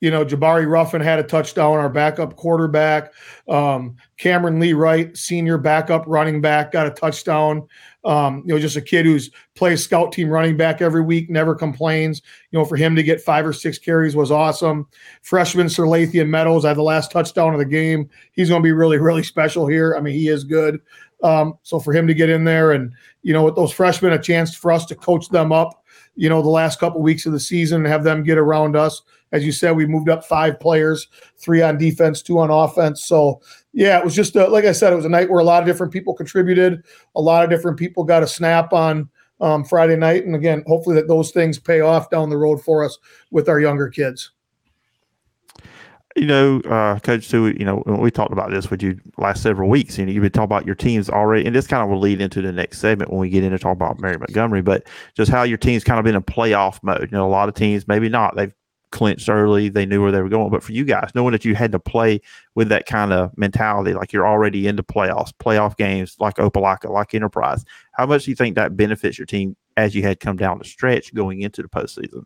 you 0.05 0.11
know, 0.11 0.23
Jabari 0.23 0.69
Ruffin 0.69 1.01
had 1.01 1.19
a 1.19 1.23
touchdown, 1.23 1.79
our 1.79 1.89
backup 1.89 2.37
quarterback. 2.37 3.15
Um, 3.49 3.97
Cameron 4.19 4.61
Lee 4.61 4.75
Wright, 4.75 5.17
senior 5.17 5.57
backup 5.57 6.05
running 6.07 6.43
back, 6.43 6.73
got 6.73 6.87
a 6.87 6.91
touchdown. 6.91 7.67
Um, 8.05 8.43
you 8.45 8.53
know, 8.53 8.61
just 8.61 8.77
a 8.77 8.83
kid 8.83 9.07
who's 9.07 9.31
plays 9.55 9.83
scout 9.83 10.13
team 10.13 10.29
running 10.29 10.59
back 10.59 10.83
every 10.83 11.01
week, 11.01 11.31
never 11.31 11.55
complains. 11.55 12.21
You 12.51 12.59
know, 12.59 12.67
for 12.67 12.77
him 12.77 12.95
to 12.97 13.03
get 13.03 13.23
five 13.23 13.47
or 13.47 13.55
six 13.55 13.79
carries 13.79 14.15
was 14.15 14.31
awesome. 14.31 14.87
Freshman 15.23 15.71
Sir 15.71 15.85
Lathian 15.85 16.29
Meadows 16.29 16.67
had 16.67 16.77
the 16.77 16.83
last 16.83 17.11
touchdown 17.11 17.55
of 17.55 17.59
the 17.59 17.65
game. 17.65 18.11
He's 18.33 18.51
going 18.51 18.61
to 18.61 18.67
be 18.67 18.73
really, 18.73 18.99
really 18.99 19.23
special 19.23 19.67
here. 19.67 19.97
I 19.97 20.03
mean, 20.03 20.13
he 20.13 20.29
is 20.29 20.45
good. 20.45 20.83
Um, 21.23 21.55
so 21.63 21.81
for 21.81 21.95
him 21.95 22.07
to 22.09 22.13
get 22.13 22.29
in 22.29 22.45
there 22.45 22.73
and, 22.73 22.93
you 23.23 23.33
know, 23.33 23.45
with 23.45 23.57
those 23.57 23.73
freshmen, 23.73 24.13
a 24.13 24.19
chance 24.19 24.55
for 24.55 24.71
us 24.71 24.85
to 24.85 24.95
coach 24.95 25.31
them 25.31 25.51
up, 25.51 25.83
you 26.15 26.29
know, 26.29 26.43
the 26.43 26.51
last 26.51 26.79
couple 26.79 27.01
weeks 27.01 27.25
of 27.25 27.33
the 27.33 27.41
season 27.41 27.79
and 27.79 27.87
have 27.87 28.05
them 28.05 28.23
get 28.23 28.37
around 28.37 28.77
us 28.77 29.01
as 29.35 29.45
you 29.45 29.51
said, 29.51 29.73
we 29.73 29.85
moved 29.85 30.09
up 30.09 30.25
five 30.25 30.61
players, 30.61 31.09
three 31.37 31.61
on 31.61 31.77
defense, 31.77 32.23
two 32.23 32.39
on 32.39 32.51
offense. 32.51 33.05
So, 33.05 33.43
yeah, 33.73 33.99
it 33.99 34.05
was 34.05 34.15
just 34.15 34.37
a, 34.37 34.47
like 34.47 34.65
I 34.65 34.71
said, 34.71 34.93
it 34.93 34.97
was 34.97 35.05
a 35.05 35.09
night 35.09 35.29
where 35.29 35.41
a 35.41 35.45
lot 35.45 35.61
of 35.61 35.67
different 35.67 35.93
people 35.93 36.15
contributed. 36.15 36.85
A 37.17 37.21
lot 37.21 37.43
of 37.43 37.51
different 37.51 37.77
people 37.77 38.05
got 38.05 38.23
a 38.23 38.29
snap 38.29 38.73
on 38.73 39.11
um, 39.41 39.65
Friday 39.65 39.97
night, 39.97 40.25
and 40.25 40.37
again, 40.37 40.63
hopefully 40.69 40.95
that 40.95 41.09
those 41.09 41.33
things 41.33 41.59
pay 41.59 41.81
off 41.81 42.11
down 42.11 42.31
the 42.31 42.37
road 42.37 42.63
for 42.63 42.85
us 42.85 42.97
with 43.33 43.49
our 43.49 43.59
younger 43.59 43.89
kids. 43.89 44.31
You 46.15 46.27
know, 46.27 46.61
uh, 46.61 47.01
Coach 47.01 47.27
Sue, 47.27 47.49
you 47.59 47.65
know, 47.65 47.83
we 47.87 48.13
talked 48.13 48.33
about 48.33 48.53
this 48.53 48.71
with 48.71 48.85
you 48.85 49.01
last 49.19 49.43
several 49.43 49.69
weeks, 49.69 49.99
and 49.99 50.09
you've 50.09 50.23
been 50.23 50.31
talking 50.31 50.45
about 50.45 50.65
your 50.65 50.77
teams 50.77 51.11
already, 51.11 51.45
and 51.45 51.57
this 51.57 51.67
kind 51.67 51.83
of 51.83 51.89
will 51.89 51.99
lead 51.99 52.21
into 52.21 52.41
the 52.41 52.53
next 52.53 52.79
segment 52.79 53.11
when 53.11 53.19
we 53.19 53.29
get 53.29 53.43
into 53.43 53.59
talk 53.59 53.73
about 53.73 53.99
Mary 53.99 54.17
Montgomery, 54.17 54.63
but 54.63 54.87
just 55.17 55.29
how 55.29 55.43
your 55.43 55.59
team's 55.59 55.83
kind 55.83 55.99
of 55.99 56.05
been 56.05 56.15
in 56.15 56.23
playoff 56.23 56.79
mode. 56.85 57.09
You 57.11 57.19
know, 57.19 57.27
a 57.27 57.29
lot 57.29 57.49
of 57.49 57.57
teams, 57.57 57.89
maybe 57.89 58.09
not, 58.09 58.37
they've 58.37 58.55
clinched 58.95 59.29
early. 59.29 59.69
They 59.69 59.85
knew 59.85 60.01
where 60.01 60.13
they 60.13 60.23
were 60.23 60.29
going. 60.29 60.51
But 60.51 60.63
for 60.63 60.73
you 60.73 60.85
guys, 60.85 61.11
knowing 61.15 61.33
that 61.33 61.45
you 61.45 61.57
had 61.57 61.73
to 61.73 61.81
play 61.81 62.21
with 62.55 62.69
that 62.69 62.87
kind 62.87 63.13
of 63.13 63.37
mentality, 63.37 63.93
like 63.93 64.13
you're 64.13 64.27
already 64.27 64.69
into 64.69 64.85
playoffs, 64.85 65.33
playoff 65.33 65.77
games 65.77 66.17
like 66.21 66.37
Opelika, 66.37 66.89
like 66.89 67.13
Enterprise, 67.13 67.65
How 67.93 68.07
much 68.07 68.25
do 68.25 68.31
you 68.31 68.37
think 68.37 68.55
that 68.55 68.77
benefits 68.77 69.19
your 69.19 69.27
team 69.27 69.57
as 69.77 69.95
you 69.95 70.03
had 70.03 70.21
come 70.21 70.37
down 70.37 70.59
the 70.59 70.65
stretch 70.65 71.13
going 71.13 71.43
into 71.43 71.61
the 71.61 71.69
postseason? 71.69 72.25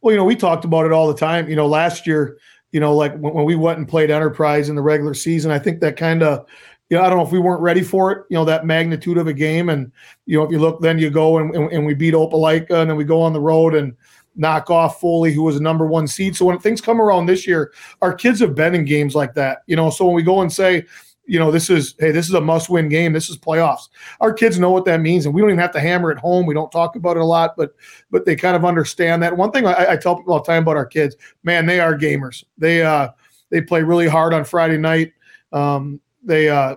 Well, 0.00 0.12
you 0.12 0.18
know, 0.18 0.24
we 0.24 0.34
talked 0.34 0.64
about 0.64 0.84
it 0.84 0.92
all 0.92 1.06
the 1.06 1.18
time. 1.18 1.48
You 1.48 1.56
know, 1.56 1.68
last 1.68 2.06
year, 2.08 2.38
you 2.72 2.80
know, 2.80 2.94
like 2.94 3.16
when, 3.16 3.32
when 3.32 3.44
we 3.44 3.54
went 3.54 3.78
and 3.78 3.86
played 3.86 4.10
Enterprise 4.10 4.68
in 4.68 4.74
the 4.74 4.82
regular 4.82 5.14
season, 5.14 5.52
I 5.52 5.60
think 5.60 5.80
that 5.80 5.96
kind 5.96 6.24
of, 6.24 6.44
you 6.88 6.96
know, 6.96 7.04
I 7.04 7.08
don't 7.08 7.18
know 7.18 7.24
if 7.24 7.30
we 7.30 7.38
weren't 7.38 7.62
ready 7.62 7.82
for 7.82 8.10
it, 8.10 8.24
you 8.30 8.34
know, 8.34 8.44
that 8.46 8.66
magnitude 8.66 9.16
of 9.16 9.28
a 9.28 9.32
game. 9.32 9.68
And, 9.68 9.92
you 10.26 10.36
know, 10.36 10.44
if 10.44 10.50
you 10.50 10.58
look, 10.58 10.80
then 10.80 10.98
you 10.98 11.08
go 11.08 11.38
and, 11.38 11.54
and, 11.54 11.70
and 11.70 11.86
we 11.86 11.94
beat 11.94 12.14
Opelika 12.14 12.80
and 12.80 12.90
then 12.90 12.96
we 12.96 13.04
go 13.04 13.22
on 13.22 13.32
the 13.32 13.40
road 13.40 13.76
and 13.76 13.94
knock 14.40 14.70
off 14.70 15.00
Foley, 15.00 15.32
who 15.32 15.42
was 15.42 15.56
a 15.56 15.62
number 15.62 15.86
one 15.86 16.08
seed. 16.08 16.34
So 16.34 16.46
when 16.46 16.58
things 16.58 16.80
come 16.80 17.00
around 17.00 17.26
this 17.26 17.46
year, 17.46 17.72
our 18.00 18.14
kids 18.14 18.40
have 18.40 18.54
been 18.54 18.74
in 18.74 18.84
games 18.84 19.14
like 19.14 19.34
that, 19.34 19.62
you 19.66 19.76
know. 19.76 19.90
So 19.90 20.06
when 20.06 20.14
we 20.14 20.22
go 20.22 20.40
and 20.40 20.52
say, 20.52 20.86
you 21.26 21.38
know, 21.38 21.50
this 21.52 21.70
is 21.70 21.94
hey, 22.00 22.10
this 22.10 22.26
is 22.26 22.34
a 22.34 22.40
must-win 22.40 22.88
game. 22.88 23.12
This 23.12 23.30
is 23.30 23.36
playoffs. 23.36 23.88
Our 24.20 24.32
kids 24.32 24.58
know 24.58 24.70
what 24.70 24.86
that 24.86 25.00
means, 25.00 25.26
and 25.26 25.34
we 25.34 25.40
don't 25.40 25.50
even 25.50 25.60
have 25.60 25.72
to 25.72 25.80
hammer 25.80 26.10
it 26.10 26.18
home. 26.18 26.46
We 26.46 26.54
don't 26.54 26.72
talk 26.72 26.96
about 26.96 27.16
it 27.16 27.20
a 27.20 27.24
lot, 27.24 27.54
but 27.56 27.74
but 28.10 28.24
they 28.24 28.34
kind 28.34 28.56
of 28.56 28.64
understand 28.64 29.22
that. 29.22 29.36
One 29.36 29.52
thing 29.52 29.66
I, 29.66 29.92
I 29.92 29.96
tell 29.96 30.16
people 30.16 30.32
all 30.32 30.40
the 30.40 30.46
time 30.46 30.62
about 30.62 30.76
our 30.76 30.86
kids, 30.86 31.16
man, 31.44 31.66
they 31.66 31.78
are 31.78 31.96
gamers. 31.96 32.42
They 32.58 32.82
uh 32.82 33.10
they 33.50 33.60
play 33.60 33.82
really 33.82 34.08
hard 34.08 34.34
on 34.34 34.44
Friday 34.44 34.78
night. 34.78 35.12
Um, 35.52 36.00
they 36.24 36.48
uh 36.48 36.76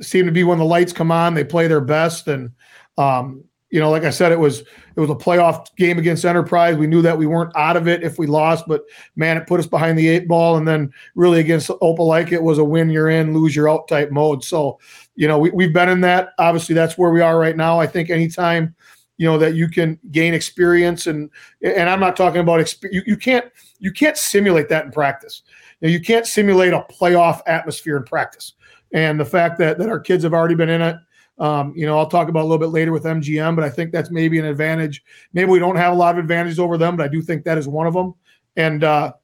seem 0.00 0.26
to 0.26 0.32
be 0.32 0.44
when 0.44 0.58
the 0.58 0.64
lights 0.64 0.92
come 0.92 1.12
on, 1.12 1.34
they 1.34 1.44
play 1.44 1.68
their 1.68 1.80
best, 1.80 2.28
and 2.28 2.50
um, 2.98 3.44
you 3.70 3.78
know, 3.78 3.90
like 3.90 4.02
I 4.02 4.10
said, 4.10 4.32
it 4.32 4.38
was 4.38 4.60
it 4.60 5.00
was 5.00 5.10
a 5.10 5.14
playoff 5.14 5.74
game 5.76 5.98
against 5.98 6.24
Enterprise. 6.24 6.76
We 6.76 6.88
knew 6.88 7.02
that 7.02 7.16
we 7.16 7.26
weren't 7.26 7.56
out 7.56 7.76
of 7.76 7.86
it 7.86 8.02
if 8.02 8.18
we 8.18 8.26
lost, 8.26 8.66
but 8.66 8.82
man, 9.14 9.36
it 9.36 9.46
put 9.46 9.60
us 9.60 9.66
behind 9.66 9.96
the 9.96 10.08
eight 10.08 10.26
ball. 10.26 10.56
And 10.56 10.66
then 10.66 10.92
really 11.14 11.38
against 11.38 11.68
Opelika, 11.68 12.32
it 12.32 12.42
was 12.42 12.58
a 12.58 12.64
win 12.64 12.90
you're 12.90 13.10
in, 13.10 13.32
lose 13.32 13.54
you're 13.54 13.70
out 13.70 13.86
type 13.86 14.10
mode. 14.10 14.42
So, 14.42 14.80
you 15.14 15.28
know, 15.28 15.38
we, 15.38 15.50
we've 15.50 15.72
been 15.72 15.88
in 15.88 16.00
that. 16.00 16.30
Obviously, 16.38 16.74
that's 16.74 16.98
where 16.98 17.10
we 17.10 17.20
are 17.20 17.38
right 17.38 17.56
now. 17.56 17.78
I 17.78 17.86
think 17.86 18.10
anytime, 18.10 18.74
you 19.18 19.26
know, 19.26 19.38
that 19.38 19.54
you 19.54 19.68
can 19.68 20.00
gain 20.10 20.34
experience 20.34 21.06
and 21.06 21.30
and 21.62 21.88
I'm 21.88 22.00
not 22.00 22.16
talking 22.16 22.40
about 22.40 22.58
experience. 22.58 22.96
You, 23.06 23.12
you 23.12 23.16
can't 23.16 23.46
you 23.78 23.92
can't 23.92 24.16
simulate 24.16 24.68
that 24.70 24.84
in 24.84 24.90
practice. 24.90 25.42
You, 25.80 25.88
know, 25.88 25.92
you 25.92 26.00
can't 26.00 26.26
simulate 26.26 26.72
a 26.72 26.84
playoff 26.90 27.40
atmosphere 27.46 27.98
in 27.98 28.02
practice. 28.02 28.54
And 28.92 29.20
the 29.20 29.24
fact 29.24 29.58
that 29.58 29.78
that 29.78 29.88
our 29.88 30.00
kids 30.00 30.24
have 30.24 30.34
already 30.34 30.56
been 30.56 30.70
in 30.70 30.82
it 30.82 30.96
um, 31.40 31.72
you 31.74 31.86
know, 31.86 31.98
I'll 31.98 32.06
talk 32.06 32.28
about 32.28 32.42
a 32.42 32.48
little 32.48 32.58
bit 32.58 32.66
later 32.66 32.92
with 32.92 33.04
MGM, 33.04 33.56
but 33.56 33.64
I 33.64 33.70
think 33.70 33.92
that's 33.92 34.10
maybe 34.10 34.38
an 34.38 34.44
advantage. 34.44 35.02
Maybe 35.32 35.50
we 35.50 35.58
don't 35.58 35.76
have 35.76 35.92
a 35.92 35.96
lot 35.96 36.14
of 36.14 36.18
advantages 36.18 36.58
over 36.58 36.76
them, 36.76 36.96
but 36.96 37.04
I 37.04 37.08
do 37.08 37.22
think 37.22 37.44
that 37.44 37.56
is 37.56 37.66
one 37.66 37.86
of 37.86 37.94
them. 37.94 38.14
And 38.56 38.84
uh, 38.84 39.14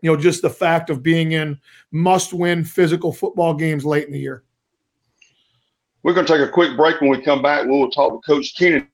you 0.00 0.10
know, 0.10 0.16
just 0.16 0.42
the 0.42 0.50
fact 0.50 0.90
of 0.90 1.02
being 1.02 1.32
in 1.32 1.58
must-win 1.90 2.64
physical 2.64 3.12
football 3.12 3.52
games 3.52 3.84
late 3.84 4.06
in 4.06 4.12
the 4.12 4.18
year. 4.18 4.44
We're 6.02 6.14
going 6.14 6.24
to 6.24 6.32
take 6.32 6.48
a 6.48 6.50
quick 6.50 6.76
break. 6.76 7.00
When 7.00 7.10
we 7.10 7.20
come 7.20 7.42
back, 7.42 7.64
we 7.64 7.72
will 7.72 7.90
talk 7.90 8.12
to 8.12 8.20
Coach 8.26 8.54
Kennedy 8.56 8.86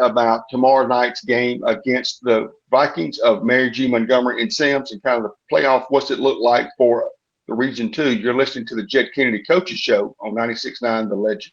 about 0.00 0.44
tomorrow 0.50 0.86
night's 0.86 1.24
game 1.24 1.64
against 1.64 2.22
the 2.22 2.52
Vikings 2.70 3.18
of 3.18 3.42
Mary 3.42 3.70
G. 3.70 3.88
Montgomery 3.88 4.42
and 4.42 4.52
Semmes 4.52 4.92
and 4.92 5.02
kind 5.02 5.24
of 5.24 5.30
the 5.30 5.56
playoff. 5.56 5.86
What's 5.88 6.10
it 6.10 6.20
look 6.20 6.38
like 6.38 6.68
for 6.76 7.10
the 7.48 7.54
Region 7.54 7.90
2? 7.90 8.14
You're 8.18 8.34
listening 8.34 8.66
to 8.66 8.76
the 8.76 8.84
Jed 8.84 9.08
Kennedy 9.14 9.42
Coaches 9.42 9.78
Show 9.78 10.14
on 10.20 10.34
96.9 10.34 11.08
The 11.08 11.16
Legend. 11.16 11.52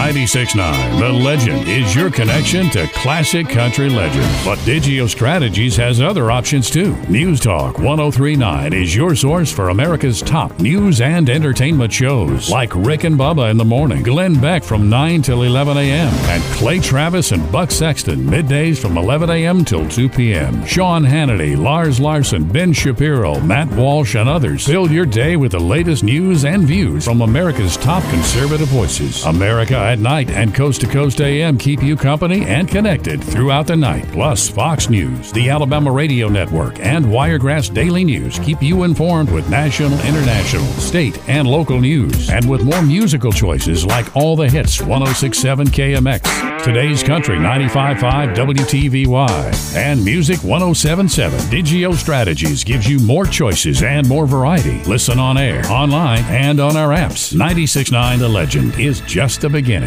96.9 0.00 0.98
The 0.98 1.12
Legend 1.12 1.68
is 1.68 1.94
your 1.94 2.10
connection 2.10 2.70
to 2.70 2.86
classic 2.94 3.50
country 3.50 3.90
legends. 3.90 4.44
But 4.46 4.58
Digio 4.60 5.06
Strategies 5.06 5.76
has 5.76 6.00
other 6.00 6.30
options 6.30 6.70
too. 6.70 6.96
News 7.10 7.38
Talk 7.38 7.78
1039 7.78 8.72
is 8.72 8.96
your 8.96 9.14
source 9.14 9.52
for 9.52 9.68
America's 9.68 10.22
top 10.22 10.58
news 10.58 11.02
and 11.02 11.28
entertainment 11.28 11.92
shows 11.92 12.48
like 12.48 12.74
Rick 12.74 13.04
and 13.04 13.18
Bubba 13.18 13.50
in 13.50 13.58
the 13.58 13.64
morning, 13.64 14.02
Glenn 14.02 14.40
Beck 14.40 14.64
from 14.64 14.88
9 14.88 15.20
till 15.20 15.42
11 15.42 15.76
a.m., 15.76 16.14
and 16.30 16.42
Clay 16.54 16.78
Travis 16.78 17.32
and 17.32 17.52
Buck 17.52 17.70
Sexton 17.70 18.20
middays 18.20 18.78
from 18.78 18.96
11 18.96 19.28
a.m. 19.28 19.66
till 19.66 19.86
2 19.86 20.08
p.m. 20.08 20.64
Sean 20.64 21.04
Hannity, 21.04 21.58
Lars 21.58 22.00
Larson, 22.00 22.50
Ben 22.50 22.72
Shapiro, 22.72 23.38
Matt 23.40 23.68
Walsh, 23.72 24.16
and 24.16 24.30
others 24.30 24.64
fill 24.64 24.90
your 24.90 25.04
day 25.04 25.36
with 25.36 25.52
the 25.52 25.60
latest 25.60 26.02
news 26.02 26.46
and 26.46 26.62
views 26.62 27.04
from 27.04 27.20
America's 27.20 27.76
top 27.76 28.02
conservative 28.04 28.68
voices. 28.68 29.26
America 29.26 29.89
at 29.90 29.98
night 29.98 30.30
and 30.30 30.54
Coast 30.54 30.80
to 30.80 30.86
Coast 30.86 31.20
AM 31.20 31.58
keep 31.58 31.82
you 31.82 31.96
company 31.96 32.44
and 32.46 32.68
connected 32.68 33.22
throughout 33.22 33.66
the 33.66 33.74
night. 33.74 34.06
Plus, 34.12 34.48
Fox 34.48 34.88
News, 34.88 35.32
the 35.32 35.50
Alabama 35.50 35.90
Radio 35.90 36.28
Network, 36.28 36.78
and 36.78 37.10
Wiregrass 37.10 37.68
Daily 37.68 38.04
News 38.04 38.38
keep 38.38 38.62
you 38.62 38.84
informed 38.84 39.32
with 39.32 39.50
national, 39.50 39.98
international, 40.06 40.64
state, 40.74 41.18
and 41.28 41.48
local 41.48 41.80
news. 41.80 42.30
And 42.30 42.48
with 42.48 42.62
more 42.62 42.82
musical 42.82 43.32
choices 43.32 43.84
like 43.84 44.14
All 44.14 44.36
the 44.36 44.48
Hits 44.48 44.80
1067 44.80 45.66
KMX, 45.66 46.64
Today's 46.64 47.02
Country 47.02 47.40
955 47.40 48.36
WTVY, 48.36 49.76
and 49.76 50.04
Music 50.04 50.38
1077. 50.44 51.40
Digio 51.50 51.94
Strategies 51.94 52.62
gives 52.62 52.88
you 52.88 53.00
more 53.00 53.26
choices 53.26 53.82
and 53.82 54.08
more 54.08 54.26
variety. 54.26 54.84
Listen 54.84 55.18
on 55.18 55.36
air, 55.36 55.66
online, 55.66 56.22
and 56.26 56.60
on 56.60 56.76
our 56.76 56.90
apps. 56.90 57.32
969 57.32 58.20
The 58.20 58.28
Legend 58.28 58.78
is 58.78 59.00
just 59.00 59.40
the 59.40 59.48
beginning. 59.48 59.79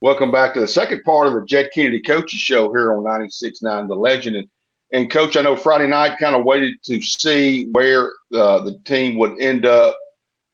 Welcome 0.00 0.30
back 0.30 0.54
to 0.54 0.60
the 0.60 0.68
second 0.68 1.02
part 1.02 1.26
of 1.26 1.34
the 1.34 1.44
Jed 1.44 1.70
Kennedy 1.74 2.00
Coaches 2.00 2.38
Show 2.38 2.72
here 2.72 2.92
on 2.92 3.02
96.9 3.02 3.88
The 3.88 3.94
Legend. 3.94 4.36
And, 4.36 4.48
and 4.92 5.10
Coach, 5.10 5.36
I 5.36 5.42
know 5.42 5.56
Friday 5.56 5.88
night 5.88 6.18
kind 6.20 6.36
of 6.36 6.44
waited 6.44 6.76
to 6.84 7.02
see 7.02 7.66
where 7.72 8.12
uh, 8.32 8.60
the 8.60 8.78
team 8.84 9.18
would 9.18 9.40
end 9.40 9.66
up, 9.66 9.98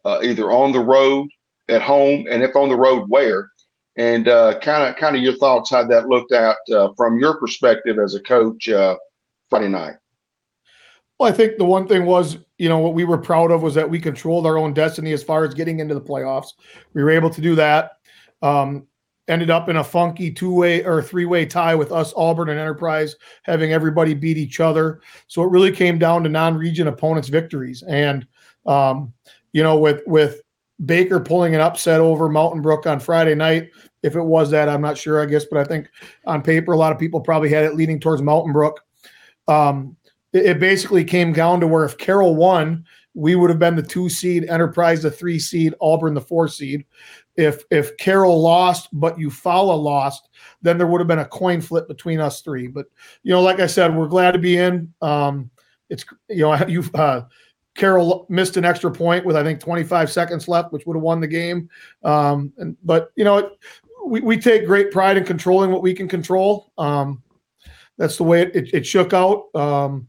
uh, 0.06 0.20
either 0.22 0.50
on 0.50 0.72
the 0.72 0.80
road, 0.80 1.28
at 1.68 1.82
home, 1.82 2.26
and 2.30 2.42
if 2.42 2.56
on 2.56 2.68
the 2.68 2.76
road, 2.76 3.04
where. 3.08 3.50
And 3.96 4.24
kind 4.24 4.82
of 4.82 4.96
kind 4.96 5.14
of 5.14 5.22
your 5.22 5.36
thoughts 5.36 5.70
how 5.70 5.84
that 5.86 6.08
looked 6.08 6.32
out 6.32 6.56
uh, 6.74 6.88
from 6.96 7.18
your 7.18 7.38
perspective 7.38 7.98
as 7.98 8.14
a 8.14 8.20
coach 8.20 8.68
uh, 8.68 8.96
Friday 9.50 9.68
night. 9.68 9.94
Well, 11.18 11.32
I 11.32 11.32
think 11.32 11.58
the 11.58 11.64
one 11.64 11.86
thing 11.86 12.06
was, 12.06 12.38
you 12.58 12.68
know, 12.68 12.78
what 12.78 12.94
we 12.94 13.04
were 13.04 13.18
proud 13.18 13.50
of 13.50 13.62
was 13.62 13.74
that 13.74 13.88
we 13.88 14.00
controlled 14.00 14.46
our 14.46 14.58
own 14.58 14.74
destiny 14.74 15.12
as 15.12 15.22
far 15.22 15.44
as 15.44 15.54
getting 15.54 15.78
into 15.78 15.94
the 15.94 16.00
playoffs. 16.00 16.48
We 16.92 17.02
were 17.02 17.10
able 17.10 17.30
to 17.30 17.40
do 17.40 17.54
that. 17.54 17.92
Um, 18.42 18.86
ended 19.28 19.50
up 19.50 19.68
in 19.68 19.76
a 19.76 19.84
funky 19.84 20.30
two-way 20.30 20.84
or 20.84 21.02
three-way 21.02 21.46
tie 21.46 21.74
with 21.74 21.92
us 21.92 22.12
auburn 22.16 22.50
and 22.50 22.58
enterprise 22.58 23.16
having 23.42 23.72
everybody 23.72 24.12
beat 24.12 24.36
each 24.36 24.60
other 24.60 25.00
so 25.28 25.42
it 25.42 25.50
really 25.50 25.72
came 25.72 25.98
down 25.98 26.22
to 26.22 26.28
non-region 26.28 26.88
opponents 26.88 27.28
victories 27.28 27.82
and 27.88 28.26
um, 28.66 29.12
you 29.52 29.62
know 29.62 29.78
with 29.78 30.02
with 30.06 30.42
baker 30.84 31.20
pulling 31.20 31.54
an 31.54 31.60
upset 31.60 32.00
over 32.00 32.28
mountain 32.28 32.60
brook 32.60 32.86
on 32.86 33.00
friday 33.00 33.34
night 33.34 33.70
if 34.02 34.16
it 34.16 34.22
was 34.22 34.50
that 34.50 34.68
i'm 34.68 34.82
not 34.82 34.98
sure 34.98 35.22
i 35.22 35.26
guess 35.26 35.46
but 35.46 35.58
i 35.58 35.64
think 35.64 35.88
on 36.26 36.42
paper 36.42 36.72
a 36.72 36.76
lot 36.76 36.92
of 36.92 36.98
people 36.98 37.20
probably 37.20 37.48
had 37.48 37.64
it 37.64 37.76
leaning 37.76 37.98
towards 37.98 38.20
mountain 38.20 38.52
brook 38.52 38.80
um, 39.46 39.96
it, 40.34 40.46
it 40.46 40.60
basically 40.60 41.04
came 41.04 41.32
down 41.32 41.60
to 41.60 41.66
where 41.66 41.84
if 41.84 41.96
carroll 41.96 42.36
won 42.36 42.84
we 43.14 43.36
would 43.36 43.48
have 43.48 43.60
been 43.60 43.76
the 43.76 43.82
two 43.82 44.10
seed 44.10 44.44
enterprise 44.50 45.02
the 45.02 45.10
three 45.10 45.38
seed 45.38 45.74
auburn 45.80 46.12
the 46.12 46.20
four 46.20 46.48
seed 46.48 46.84
if 47.36 47.64
if 47.70 47.96
Carroll 47.96 48.40
lost, 48.40 48.88
but 48.92 49.16
Eufaula 49.16 49.80
lost, 49.80 50.28
then 50.62 50.78
there 50.78 50.86
would 50.86 51.00
have 51.00 51.08
been 51.08 51.18
a 51.18 51.24
coin 51.24 51.60
flip 51.60 51.88
between 51.88 52.20
us 52.20 52.40
three. 52.42 52.68
But 52.68 52.86
you 53.22 53.32
know, 53.32 53.42
like 53.42 53.60
I 53.60 53.66
said, 53.66 53.94
we're 53.94 54.08
glad 54.08 54.32
to 54.32 54.38
be 54.38 54.56
in. 54.56 54.92
Um, 55.00 55.50
it's 55.90 56.04
you 56.28 56.42
know 56.42 56.54
you 56.68 56.84
uh, 56.94 57.22
Carroll 57.74 58.26
missed 58.28 58.56
an 58.56 58.64
extra 58.64 58.90
point 58.90 59.24
with 59.24 59.36
I 59.36 59.42
think 59.42 59.60
25 59.60 60.10
seconds 60.10 60.46
left, 60.46 60.72
which 60.72 60.86
would 60.86 60.96
have 60.96 61.02
won 61.02 61.20
the 61.20 61.26
game. 61.26 61.68
Um, 62.04 62.52
and 62.58 62.76
but 62.84 63.10
you 63.16 63.24
know, 63.24 63.50
we 64.06 64.20
we 64.20 64.36
take 64.36 64.66
great 64.66 64.92
pride 64.92 65.16
in 65.16 65.24
controlling 65.24 65.70
what 65.70 65.82
we 65.82 65.94
can 65.94 66.08
control. 66.08 66.72
Um, 66.78 67.22
that's 67.98 68.16
the 68.16 68.24
way 68.24 68.42
it, 68.42 68.54
it, 68.54 68.74
it 68.74 68.86
shook 68.86 69.12
out. 69.12 69.46
Um, 69.54 70.06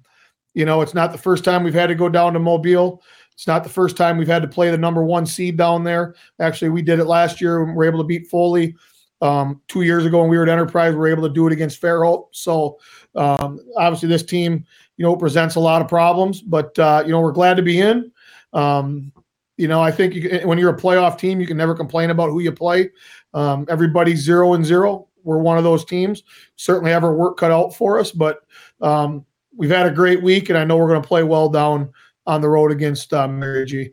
you 0.55 0.65
know, 0.65 0.81
it's 0.81 0.95
not 0.95 1.11
the 1.11 1.17
first 1.17 1.43
time 1.43 1.63
we've 1.63 1.73
had 1.73 1.87
to 1.87 1.95
go 1.95 2.09
down 2.09 2.33
to 2.33 2.39
Mobile. 2.39 3.03
It's 3.33 3.45
not 3.45 3.63
the 3.63 3.69
first 3.69 3.97
time 3.97 4.17
we've 4.17 4.27
had 4.27 4.41
to 4.41 4.47
play 4.47 4.71
the 4.71 4.77
number 4.77 5.03
one 5.03 5.25
seed 5.25 5.57
down 5.57 5.83
there. 5.83 6.15
Actually, 6.39 6.69
we 6.69 6.81
did 6.81 6.99
it 6.99 7.05
last 7.05 7.41
year 7.41 7.63
we 7.63 7.73
were 7.73 7.83
able 7.83 7.99
to 7.99 8.05
beat 8.05 8.27
Foley. 8.27 8.75
Um, 9.21 9.61
two 9.67 9.81
years 9.81 10.05
ago 10.05 10.21
when 10.21 10.29
we 10.29 10.37
were 10.37 10.43
at 10.43 10.49
Enterprise, 10.49 10.93
we 10.93 10.99
were 10.99 11.07
able 11.07 11.27
to 11.27 11.33
do 11.33 11.45
it 11.45 11.53
against 11.53 11.81
Fairhope. 11.81 12.27
So 12.31 12.79
um, 13.15 13.59
obviously, 13.77 14.07
this 14.07 14.23
team, 14.23 14.65
you 14.97 15.03
know, 15.03 15.15
presents 15.15 15.55
a 15.55 15.59
lot 15.59 15.81
of 15.81 15.87
problems, 15.87 16.41
but 16.41 16.77
uh, 16.79 17.03
you 17.05 17.11
know, 17.11 17.19
we're 17.19 17.31
glad 17.31 17.57
to 17.57 17.63
be 17.63 17.79
in. 17.81 18.11
Um, 18.53 19.11
you 19.57 19.67
know, 19.67 19.81
I 19.81 19.91
think 19.91 20.15
you 20.15 20.41
when 20.45 20.57
you're 20.57 20.73
a 20.73 20.77
playoff 20.77 21.17
team, 21.17 21.41
you 21.41 21.47
can 21.47 21.57
never 21.57 21.75
complain 21.75 22.09
about 22.09 22.29
who 22.29 22.39
you 22.39 22.51
play. 22.51 22.91
Um, 23.33 23.65
everybody's 23.69 24.21
zero 24.21 24.53
and 24.53 24.65
zero. 24.65 25.07
We're 25.23 25.39
one 25.39 25.57
of 25.57 25.63
those 25.63 25.83
teams. 25.83 26.23
Certainly 26.55 26.91
have 26.91 27.03
our 27.03 27.13
work 27.13 27.37
cut 27.37 27.51
out 27.51 27.75
for 27.75 27.99
us, 27.99 28.11
but 28.11 28.39
um, 28.81 29.25
we've 29.55 29.69
had 29.69 29.85
a 29.85 29.91
great 29.91 30.21
week, 30.21 30.49
and 30.49 30.57
I 30.57 30.63
know 30.63 30.77
we're 30.77 30.87
going 30.87 31.01
to 31.01 31.07
play 31.07 31.23
well 31.23 31.49
down 31.49 31.91
on 32.25 32.41
the 32.41 32.49
road 32.49 32.71
against 32.71 33.13
um, 33.13 33.39
Mary 33.39 33.65
G. 33.65 33.91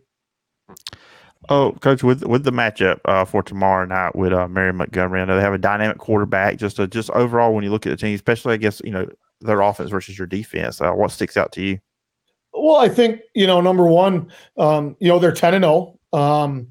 Oh, 1.49 1.73
coach, 1.81 2.03
with 2.03 2.25
with 2.25 2.45
the 2.45 2.53
matchup 2.53 3.01
uh, 3.05 3.25
for 3.25 3.43
tomorrow 3.43 3.85
night 3.85 4.15
with 4.15 4.33
uh, 4.33 4.47
Mary 4.49 4.73
Montgomery, 4.73 5.21
I 5.21 5.25
know 5.25 5.37
they 5.37 5.43
have 5.43 5.53
a 5.53 5.59
dynamic 5.59 5.99
quarterback. 5.99 6.57
Just 6.57 6.79
a, 6.79 6.87
just 6.87 7.11
overall, 7.11 7.53
when 7.53 7.65
you 7.65 7.71
look 7.71 7.87
at 7.87 7.91
the 7.91 7.97
team, 7.97 8.15
especially 8.15 8.55
I 8.55 8.59
guess 8.59 8.81
you 8.85 8.93
know 8.93 9.09
their 9.41 9.61
offense 9.61 9.91
versus 9.91 10.17
your 10.17 10.29
defense, 10.29 10.81
uh, 10.81 10.93
what 10.93 11.11
sticks 11.11 11.37
out 11.37 11.53
to 11.53 11.63
you? 11.63 11.79
Well, 12.53 12.77
I 12.77 12.89
think 12.89 13.21
you 13.35 13.47
know 13.47 13.61
number 13.61 13.87
one, 13.87 14.31
um, 14.57 14.97
you 15.01 15.09
know 15.09 15.19
they're 15.19 15.33
ten 15.33 15.55
and 15.55 15.65
zero. 15.65 15.99
Um, 16.13 16.69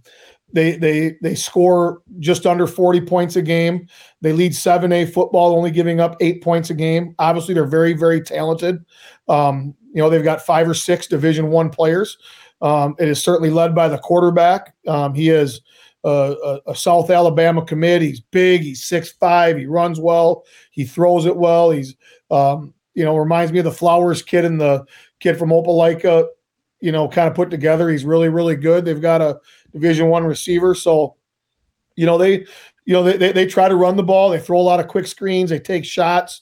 they 0.54 0.76
they 0.76 1.16
they 1.22 1.36
score 1.36 2.02
just 2.20 2.46
under 2.46 2.68
40 2.68 3.02
points 3.02 3.36
a 3.36 3.42
game. 3.42 3.88
They 4.22 4.34
lead 4.34 4.52
7A 4.52 5.12
football, 5.14 5.56
only 5.56 5.72
giving 5.72 6.00
up 6.00 6.16
eight 6.20 6.44
points 6.44 6.70
a 6.70 6.74
game. 6.74 7.16
Obviously, 7.20 7.54
they're 7.54 7.66
very 7.66 7.94
very 7.94 8.22
talented. 8.22 8.84
Um, 9.28 9.76
you 9.94 10.02
know, 10.02 10.10
they've 10.10 10.24
got 10.24 10.42
five 10.42 10.70
or 10.70 10.74
six 10.74 11.08
Division 11.08 11.50
One 11.50 11.70
players. 11.70 12.18
Um, 12.62 12.96
it 13.00 13.08
is 13.08 13.24
certainly 13.24 13.50
led 13.50 13.74
by 13.74 13.88
the 13.88 13.98
quarterback. 13.98 14.76
Um, 14.88 15.14
he 15.14 15.30
is 15.30 15.62
a, 16.04 16.60
a, 16.68 16.76
South 16.76 17.10
Alabama 17.10 17.66
commit. 17.66 18.02
He's 18.02 18.20
big. 18.20 18.62
He's 18.62 18.84
six 18.84 19.12
five. 19.12 19.58
He 19.58 19.66
runs 19.66 20.00
well. 20.00 20.44
He 20.72 20.86
throws 20.86 21.26
it 21.26 21.36
well. 21.36 21.72
He's 21.72 21.96
um, 22.30 22.74
you 22.94 23.04
know 23.04 23.18
reminds 23.18 23.52
me 23.52 23.60
of 23.60 23.66
the 23.66 23.72
Flowers 23.72 24.22
kid 24.22 24.46
and 24.46 24.60
the 24.60 24.86
kid 25.20 25.38
from 25.38 25.50
Opelika. 25.50 26.28
You 26.82 26.92
know, 26.92 27.08
kind 27.08 27.30
of 27.30 27.36
put 27.36 27.50
together. 27.50 27.90
He's 27.90 28.04
really 28.06 28.30
really 28.30 28.56
good. 28.56 28.84
They've 28.84 29.02
got 29.02 29.22
a 29.22 29.40
Division 29.72 30.10
One 30.10 30.26
receiver. 30.26 30.76
So, 30.76 31.16
you 31.96 32.06
know, 32.06 32.18
they, 32.18 32.46
you 32.86 32.94
know, 32.94 33.04
they, 33.04 33.16
they, 33.16 33.32
they 33.32 33.46
try 33.46 33.70
to 33.70 33.76
run 33.76 33.96
the 33.96 34.04
ball. 34.04 34.30
They 34.30 34.40
throw 34.40 34.60
a 34.60 34.62
lot 34.62 34.80
of 34.80 34.88
quick 34.88 35.08
screens. 35.08 35.50
They 35.50 35.60
take 35.60 35.86
shots. 35.86 36.42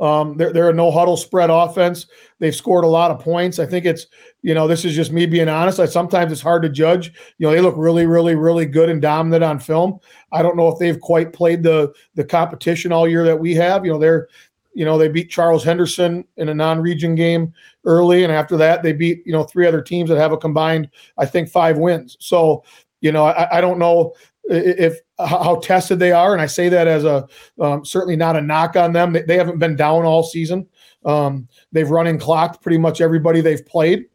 Um, 0.00 0.36
they're, 0.36 0.52
they're 0.52 0.70
a 0.70 0.74
no 0.74 0.92
huddle 0.92 1.16
spread 1.16 1.50
offense. 1.50 2.06
They've 2.38 2.54
scored 2.54 2.84
a 2.84 2.88
lot 2.88 3.10
of 3.10 3.18
points. 3.18 3.58
I 3.58 3.66
think 3.66 3.84
it's, 3.84 4.06
you 4.42 4.54
know, 4.54 4.68
this 4.68 4.84
is 4.84 4.94
just 4.94 5.10
me 5.10 5.26
being 5.26 5.48
honest. 5.48 5.80
I, 5.80 5.86
sometimes 5.86 6.30
it's 6.30 6.40
hard 6.40 6.62
to 6.62 6.68
judge. 6.68 7.12
You 7.38 7.48
know, 7.48 7.52
they 7.52 7.60
look 7.60 7.74
really, 7.76 8.06
really, 8.06 8.36
really 8.36 8.64
good 8.64 8.88
and 8.88 9.02
dominant 9.02 9.42
on 9.42 9.58
film. 9.58 9.98
I 10.30 10.40
don't 10.40 10.56
know 10.56 10.68
if 10.68 10.78
they've 10.78 11.00
quite 11.00 11.32
played 11.32 11.64
the 11.64 11.92
the 12.14 12.24
competition 12.24 12.92
all 12.92 13.08
year 13.08 13.24
that 13.24 13.40
we 13.40 13.54
have. 13.56 13.84
You 13.84 13.92
know, 13.92 13.98
they're, 13.98 14.28
you 14.74 14.84
know, 14.84 14.96
they 14.98 15.08
beat 15.08 15.30
Charles 15.30 15.64
Henderson 15.64 16.24
in 16.36 16.48
a 16.48 16.54
non-region 16.54 17.14
game 17.14 17.52
early, 17.84 18.24
and 18.24 18.32
after 18.32 18.56
that, 18.56 18.82
they 18.82 18.92
beat 18.92 19.22
you 19.26 19.32
know 19.32 19.44
three 19.44 19.66
other 19.66 19.82
teams 19.82 20.08
that 20.10 20.18
have 20.18 20.32
a 20.32 20.36
combined, 20.36 20.88
I 21.16 21.26
think, 21.26 21.48
five 21.48 21.78
wins. 21.78 22.16
So, 22.20 22.64
you 23.00 23.12
know, 23.12 23.26
I, 23.26 23.58
I 23.58 23.60
don't 23.60 23.78
know 23.78 24.14
if 24.50 24.98
how 25.18 25.56
tested 25.56 25.98
they 25.98 26.12
are, 26.12 26.32
and 26.32 26.40
I 26.40 26.46
say 26.46 26.68
that 26.68 26.86
as 26.86 27.04
a 27.04 27.26
um, 27.60 27.84
certainly 27.84 28.16
not 28.16 28.36
a 28.36 28.40
knock 28.40 28.76
on 28.76 28.92
them. 28.92 29.12
They, 29.12 29.22
they 29.22 29.36
haven't 29.36 29.58
been 29.58 29.76
down 29.76 30.04
all 30.04 30.22
season. 30.22 30.66
Um, 31.04 31.48
they've 31.72 31.90
run 31.90 32.06
and 32.06 32.20
clocked 32.20 32.62
pretty 32.62 32.78
much 32.78 33.00
everybody 33.00 33.40
they've 33.40 33.64
played. 33.64 34.06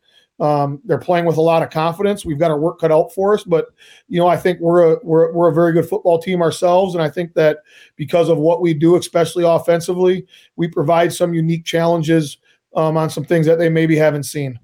Um, 0.44 0.82
they're 0.84 1.00
playing 1.00 1.24
with 1.24 1.38
a 1.38 1.42
lot 1.42 1.64
of 1.64 1.70
confidence. 1.70 2.26
We've 2.26 2.38
got 2.38 2.52
our 2.52 2.60
work 2.60 2.78
cut 2.78 2.92
out 2.92 3.14
for 3.14 3.34
us, 3.34 3.46
but 3.46 3.68
you 4.10 4.20
know, 4.20 4.28
I 4.28 4.36
think 4.36 4.60
we're 4.60 4.96
a 4.96 5.00
we're, 5.02 5.32
we're 5.32 5.50
a 5.50 5.54
very 5.54 5.72
good 5.72 5.88
football 5.88 6.20
team 6.22 6.42
ourselves, 6.42 6.96
and 6.96 7.02
I 7.02 7.10
think 7.10 7.34
that 7.36 7.60
because 7.96 8.28
of 8.28 8.38
what 8.38 8.60
we 8.60 8.74
do, 8.74 8.98
especially 8.98 9.46
offensively, 9.46 10.28
we 10.58 10.68
provide 10.68 11.14
some 11.14 11.34
unique 11.34 11.64
challenges 11.64 12.40
um, 12.76 12.98
on 12.98 13.10
some 13.10 13.24
things 13.24 13.46
that 13.46 13.58
they 13.58 13.70
maybe 13.70 13.96
haven't 13.96 14.24
seen. 14.24 14.60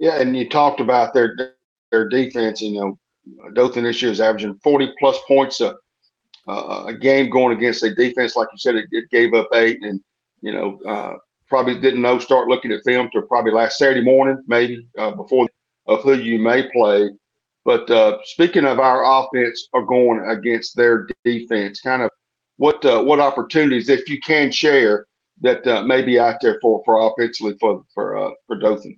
Yeah, 0.00 0.20
and 0.20 0.36
you 0.36 0.48
talked 0.48 0.80
about 0.80 1.14
their 1.14 1.36
their 1.92 2.08
defense. 2.08 2.60
You 2.60 2.80
know, 2.80 2.98
Dothan 3.52 3.84
this 3.84 4.02
year 4.02 4.10
is 4.10 4.20
averaging 4.20 4.56
forty 4.56 4.92
plus 4.98 5.18
points 5.28 5.60
a 5.60 5.76
a 6.48 6.94
game 7.00 7.30
going 7.30 7.56
against 7.56 7.84
a 7.84 7.94
defense 7.94 8.34
like 8.34 8.48
you 8.50 8.58
said 8.58 8.74
it, 8.74 8.86
it 8.90 9.08
gave 9.10 9.34
up 9.34 9.46
eight, 9.54 9.78
and 9.84 10.00
you 10.40 10.52
know 10.52 10.80
uh, 10.84 11.14
probably 11.52 11.78
didn't 11.78 12.00
know 12.00 12.18
start 12.18 12.48
looking 12.48 12.72
at 12.72 12.82
film 12.82 13.10
till 13.12 13.20
probably 13.20 13.52
last 13.52 13.76
Saturday 13.76 14.00
morning, 14.00 14.42
maybe 14.46 14.88
uh, 14.96 15.10
before 15.10 15.46
of 15.86 16.02
who 16.02 16.14
you 16.14 16.38
may 16.38 16.66
play. 16.70 17.10
But 17.66 17.90
uh, 17.90 18.16
speaking 18.24 18.64
of 18.64 18.80
our 18.80 19.04
offense 19.04 19.68
are 19.74 19.82
going 19.82 20.24
against 20.30 20.74
their 20.74 21.06
defense, 21.26 21.82
kind 21.82 22.00
of 22.00 22.10
what 22.56 22.82
uh, 22.86 23.02
what 23.02 23.20
opportunities, 23.20 23.90
if 23.90 24.08
you 24.08 24.18
can 24.20 24.50
share, 24.50 25.04
that 25.42 25.66
uh, 25.66 25.82
may 25.82 26.00
be 26.00 26.18
out 26.18 26.36
there 26.40 26.58
for 26.62 26.80
for 26.86 27.06
offensively 27.06 27.54
for 27.60 27.84
for 27.92 28.16
uh, 28.16 28.30
for 28.46 28.56
Dothan. 28.56 28.96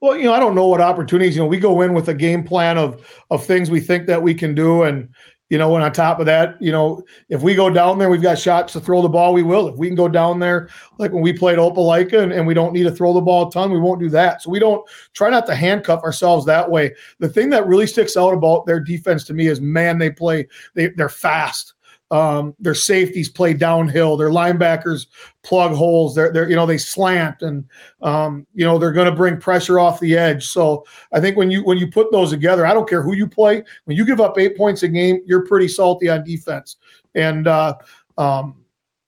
Well, 0.00 0.16
you 0.16 0.24
know, 0.24 0.32
I 0.32 0.40
don't 0.40 0.54
know 0.54 0.68
what 0.68 0.80
opportunities. 0.80 1.36
You 1.36 1.42
know, 1.42 1.48
we 1.48 1.58
go 1.58 1.82
in 1.82 1.92
with 1.92 2.08
a 2.08 2.14
game 2.14 2.44
plan 2.44 2.78
of 2.78 3.06
of 3.28 3.44
things 3.44 3.70
we 3.70 3.80
think 3.80 4.06
that 4.06 4.22
we 4.22 4.32
can 4.32 4.54
do, 4.54 4.84
and 4.84 5.10
you 5.50 5.56
know, 5.56 5.74
and 5.74 5.84
on 5.84 5.92
top 5.92 6.20
of 6.20 6.26
that, 6.26 6.60
you 6.60 6.70
know, 6.70 7.02
if 7.28 7.42
we 7.42 7.54
go 7.54 7.70
down 7.70 7.98
there, 7.98 8.10
we've 8.10 8.22
got 8.22 8.38
shots 8.38 8.72
to 8.74 8.80
throw 8.80 9.00
the 9.00 9.08
ball, 9.08 9.32
we 9.32 9.42
will. 9.42 9.68
If 9.68 9.76
we 9.76 9.86
can 9.86 9.96
go 9.96 10.08
down 10.08 10.38
there, 10.38 10.68
like 10.98 11.12
when 11.12 11.22
we 11.22 11.32
played 11.32 11.58
Opelika 11.58 12.22
and, 12.22 12.32
and 12.32 12.46
we 12.46 12.54
don't 12.54 12.72
need 12.72 12.82
to 12.82 12.90
throw 12.90 13.14
the 13.14 13.20
ball 13.20 13.48
a 13.48 13.50
ton, 13.50 13.72
we 13.72 13.80
won't 13.80 14.00
do 14.00 14.10
that. 14.10 14.42
So 14.42 14.50
we 14.50 14.58
don't 14.58 14.86
try 15.14 15.30
not 15.30 15.46
to 15.46 15.54
handcuff 15.54 16.02
ourselves 16.02 16.44
that 16.46 16.70
way. 16.70 16.94
The 17.18 17.28
thing 17.28 17.48
that 17.50 17.66
really 17.66 17.86
sticks 17.86 18.16
out 18.16 18.34
about 18.34 18.66
their 18.66 18.80
defense 18.80 19.24
to 19.24 19.34
me 19.34 19.46
is 19.46 19.60
man, 19.60 19.98
they 19.98 20.10
play, 20.10 20.48
they, 20.74 20.88
they're 20.88 21.08
fast. 21.08 21.74
Um, 22.10 22.54
their 22.58 22.74
safeties 22.74 23.28
play 23.28 23.52
downhill. 23.52 24.16
Their 24.16 24.30
linebackers 24.30 25.06
plug 25.42 25.72
holes. 25.72 26.14
They're, 26.14 26.32
they're 26.32 26.48
you 26.48 26.56
know 26.56 26.64
they 26.64 26.78
slant 26.78 27.42
and 27.42 27.64
um, 28.02 28.46
you 28.54 28.64
know 28.64 28.78
they're 28.78 28.92
going 28.92 29.10
to 29.10 29.16
bring 29.16 29.38
pressure 29.38 29.78
off 29.78 30.00
the 30.00 30.16
edge. 30.16 30.46
So 30.46 30.86
I 31.12 31.20
think 31.20 31.36
when 31.36 31.50
you 31.50 31.64
when 31.64 31.76
you 31.76 31.90
put 31.90 32.10
those 32.10 32.30
together, 32.30 32.66
I 32.66 32.72
don't 32.72 32.88
care 32.88 33.02
who 33.02 33.14
you 33.14 33.28
play. 33.28 33.62
When 33.84 33.96
you 33.96 34.06
give 34.06 34.20
up 34.20 34.38
eight 34.38 34.56
points 34.56 34.82
a 34.82 34.88
game, 34.88 35.20
you're 35.26 35.46
pretty 35.46 35.68
salty 35.68 36.08
on 36.08 36.24
defense. 36.24 36.76
And 37.14 37.46
uh, 37.46 37.74
um, 38.16 38.56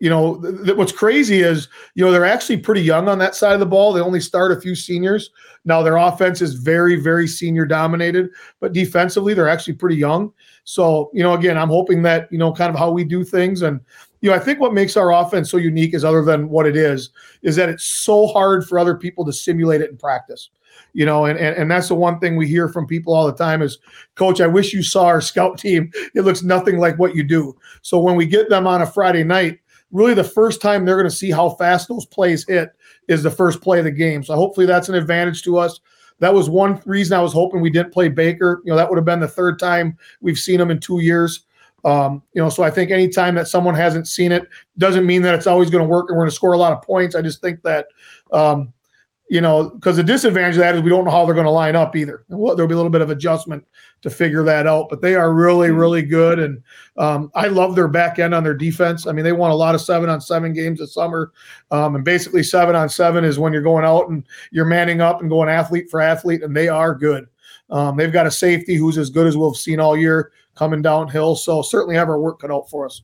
you 0.01 0.11
know 0.11 0.41
th- 0.41 0.65
th- 0.65 0.77
what's 0.77 0.93
crazy 0.93 1.41
is 1.43 1.69
you 1.95 2.05
know 2.05 2.11
they're 2.11 2.25
actually 2.25 2.57
pretty 2.57 2.83
young 2.83 3.09
on 3.09 3.19
that 3.19 3.35
side 3.35 3.55
of 3.55 3.61
the 3.61 3.67
ball. 3.67 3.93
They 3.93 4.01
only 4.01 4.21
start 4.21 4.53
a 4.53 4.61
few 4.61 4.75
seniors. 4.75 5.31
Now 5.65 5.83
their 5.83 5.97
offense 5.97 6.43
is 6.43 6.55
very 6.55 6.97
very 6.97 7.29
senior 7.29 7.67
dominated, 7.67 8.31
but 8.59 8.73
defensively 8.73 9.35
they're 9.35 9.49
actually 9.49 9.75
pretty 9.75 9.97
young. 9.97 10.33
So, 10.65 11.11
you 11.13 11.23
know, 11.23 11.35
again, 11.35 11.59
I'm 11.59 11.69
hoping 11.69 12.03
that, 12.03 12.31
you 12.31 12.39
know, 12.39 12.53
kind 12.53 12.73
of 12.73 12.79
how 12.79 12.93
we 12.93 13.03
do 13.03 13.25
things. 13.25 13.63
And, 13.63 13.81
you 14.21 14.31
know, 14.31 14.37
I 14.37 14.39
think 14.39 14.61
what 14.61 14.75
makes 14.75 14.97
our 14.97 15.13
offense 15.13 15.51
so 15.51 15.57
unique 15.57 15.95
is 15.95 16.05
other 16.05 16.23
than 16.23 16.49
what 16.49 16.65
it 16.65 16.77
is, 16.77 17.11
is 17.43 17.57
that 17.57 17.69
it's 17.69 17.85
so 17.85 18.29
hard 18.29 18.65
for 18.65 18.79
other 18.79 18.95
people 18.95 19.25
to 19.25 19.33
simulate 19.33 19.81
it 19.81 19.91
in 19.91 19.97
practice. 19.97 20.51
You 20.93 21.07
know, 21.07 21.25
and, 21.25 21.39
and, 21.39 21.57
and 21.57 21.71
that's 21.71 21.89
the 21.89 21.95
one 21.95 22.21
thing 22.21 22.37
we 22.37 22.47
hear 22.47 22.69
from 22.69 22.87
people 22.87 23.15
all 23.15 23.27
the 23.27 23.33
time 23.33 23.63
is, 23.63 23.79
Coach, 24.15 24.41
I 24.41 24.47
wish 24.47 24.73
you 24.73 24.83
saw 24.83 25.07
our 25.07 25.21
scout 25.21 25.59
team. 25.65 25.91
It 26.15 26.23
looks 26.23 26.43
nothing 26.43 26.79
like 26.79 26.99
what 26.99 27.17
you 27.17 27.25
do. 27.25 27.57
So 27.83 27.99
when 27.99 28.15
we 28.15 28.27
get 28.27 28.49
them 28.49 28.69
on 28.69 28.83
a 28.83 28.87
Friday 28.87 29.25
night, 29.25 29.59
really 29.93 30.15
the 30.15 30.25
first 30.25 30.61
time 30.61 30.85
they're 30.85 30.97
going 30.97 31.11
to 31.11 31.15
see 31.15 31.31
how 31.31 31.51
fast 31.51 31.89
those 31.89 32.07
plays 32.07 32.47
hit 32.47 32.71
is 33.09 33.23
the 33.23 33.31
first 33.31 33.61
play 33.61 33.79
of 33.79 33.85
the 33.85 33.91
game. 33.91 34.23
So 34.23 34.35
hopefully 34.37 34.67
that's 34.67 34.89
an 34.89 34.95
advantage 34.95 35.43
to 35.43 35.59
us 35.59 35.81
that 36.21 36.33
was 36.33 36.49
one 36.49 36.81
reason 36.87 37.19
I 37.19 37.23
was 37.23 37.33
hoping 37.33 37.61
we 37.61 37.71
didn't 37.71 37.93
play 37.93 38.09
Baker. 38.09 38.63
You 38.65 38.71
know, 38.71 38.77
that 38.77 38.89
would 38.89 38.97
have 38.97 39.05
been 39.05 39.21
the 39.21 39.29
third 39.29 39.59
time 39.59 39.99
we've 40.21 40.39
seen 40.39 40.61
him 40.61 40.71
in 40.71 40.79
two 40.79 41.01
years. 41.01 41.47
Um, 41.85 42.23
you 42.35 42.43
know, 42.43 42.51
so 42.51 42.63
I 42.63 42.71
think 42.71 42.91
anytime 42.91 43.35
that 43.37 43.49
someone 43.49 43.75
hasn't 43.75 44.07
seen 44.07 44.33
it 44.33 44.47
doesn't 44.77 45.07
mean 45.07 45.23
that 45.23 45.35
it's 45.35 45.47
always 45.47 45.71
going 45.71 45.83
to 45.83 45.89
work 45.89 46.11
and 46.11 46.17
we're 46.17 46.25
going 46.25 46.31
to 46.31 46.37
score 46.37 46.53
a 46.53 46.59
lot 46.59 46.75
of 46.75 46.83
points. 46.83 47.15
I 47.15 47.23
just 47.23 47.41
think 47.41 47.63
that 47.63 47.87
um, 48.33 48.73
you 49.31 49.41
know, 49.41 49.71
because 49.71 49.97
the 49.97 50.03
disadvantage 50.03 50.57
of 50.57 50.61
that 50.61 50.75
is 50.75 50.83
we 50.83 50.91
don't 50.91 51.05
know 51.05 51.11
how 51.13 51.25
they're 51.25 51.35
going 51.37 51.47
to 51.47 51.53
line 51.53 51.77
up 51.77 51.95
either. 51.95 52.25
Well, 52.29 52.57
there'll 52.57 52.69
be 52.69 52.75
a 52.75 52.77
little 52.77 52.91
bit 52.91 53.01
of 53.01 53.11
adjustment 53.11 53.65
to 54.03 54.11
figure 54.11 54.43
that 54.43 54.67
out. 54.67 54.89
But 54.89 55.03
they 55.03 55.15
are 55.15 55.33
really, 55.33 55.69
mm-hmm. 55.69 55.79
really 55.79 56.03
good, 56.03 56.41
and 56.41 56.61
um, 56.97 57.31
I 57.37 57.47
love 57.47 57.77
their 57.77 57.87
back 57.87 58.19
end 58.19 58.35
on 58.35 58.43
their 58.43 58.57
defense. 58.57 59.07
I 59.07 59.13
mean, 59.13 59.25
they 59.25 59.31
won 59.31 59.53
a 59.53 59.55
lot 59.55 59.77
of 59.77 59.81
seven 59.81 60.11
on 60.11 60.21
seven 60.21 60.53
games 60.53 60.81
this 60.81 60.95
summer, 60.95 61.31
um, 61.71 61.95
and 61.95 62.05
basically 62.05 62.43
seven 62.43 62.75
on 62.75 62.89
seven 62.89 63.25
is 63.25 63.39
when 63.39 63.53
you're 63.53 63.63
going 63.63 63.85
out 63.85 64.09
and 64.09 64.27
you're 64.51 64.65
manning 64.65 65.01
up 65.01 65.21
and 65.21 65.31
going 65.31 65.49
athlete 65.49 65.89
for 65.89 66.01
athlete, 66.01 66.43
and 66.43 66.57
they 66.57 66.67
are 66.67 66.93
good. 66.93 67.29
Um, 67.71 67.97
they've 67.97 68.13
got 68.13 68.27
a 68.27 68.33
safety 68.33 68.75
who's 68.75 68.99
as 68.99 69.11
good 69.11 69.29
as 69.29 69.37
we've 69.37 69.55
seen 69.55 69.79
all 69.79 69.97
year 69.97 70.33
coming 70.57 70.83
downhill. 70.83 71.37
So 71.37 71.63
certainly 71.63 71.95
have 71.95 72.09
our 72.09 72.21
work 72.21 72.41
cut 72.41 72.51
out 72.51 72.69
for 72.69 72.85
us. 72.85 73.01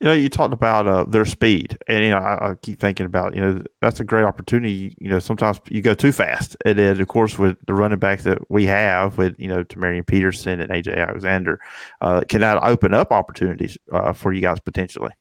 You 0.00 0.08
know, 0.08 0.12
you 0.12 0.28
talked 0.28 0.52
about 0.52 0.86
uh, 0.86 1.04
their 1.04 1.24
speed, 1.24 1.78
and 1.88 2.04
you 2.04 2.10
know, 2.10 2.18
I, 2.18 2.50
I, 2.50 2.54
keep 2.56 2.78
thinking 2.78 3.06
about 3.06 3.34
you 3.34 3.40
know 3.40 3.62
that's 3.80 3.98
a 3.98 4.04
great 4.04 4.24
opportunity. 4.24 4.94
You 5.00 5.08
know, 5.08 5.18
sometimes 5.18 5.58
you 5.70 5.80
go 5.80 5.94
too 5.94 6.12
fast, 6.12 6.54
and 6.66 6.78
then 6.78 7.00
of 7.00 7.08
course 7.08 7.38
with 7.38 7.56
the 7.66 7.72
running 7.72 7.98
backs 7.98 8.24
that 8.24 8.50
we 8.50 8.66
have, 8.66 9.16
with 9.16 9.34
you 9.38 9.48
know 9.48 9.64
Tamarian 9.64 10.06
Peterson 10.06 10.60
and 10.60 10.70
AJ 10.70 10.98
Alexander, 10.98 11.60
uh, 12.02 12.20
can 12.28 12.42
that 12.42 12.62
open 12.62 12.92
up 12.92 13.10
opportunities 13.10 13.78
uh, 13.90 14.12
for 14.12 14.34
you 14.34 14.42
guys 14.42 14.60
potentially? 14.60 15.12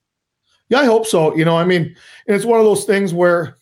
Yeah, 0.67 0.79
I 0.79 0.85
hope 0.85 1.05
so. 1.05 1.33
You 1.37 1.45
know, 1.45 1.57
I 1.57 1.63
mean, 1.63 1.95
it's 2.25 2.43
one 2.43 2.59
of 2.59 2.65
those 2.65 2.83
things 2.83 3.13
where 3.13 3.55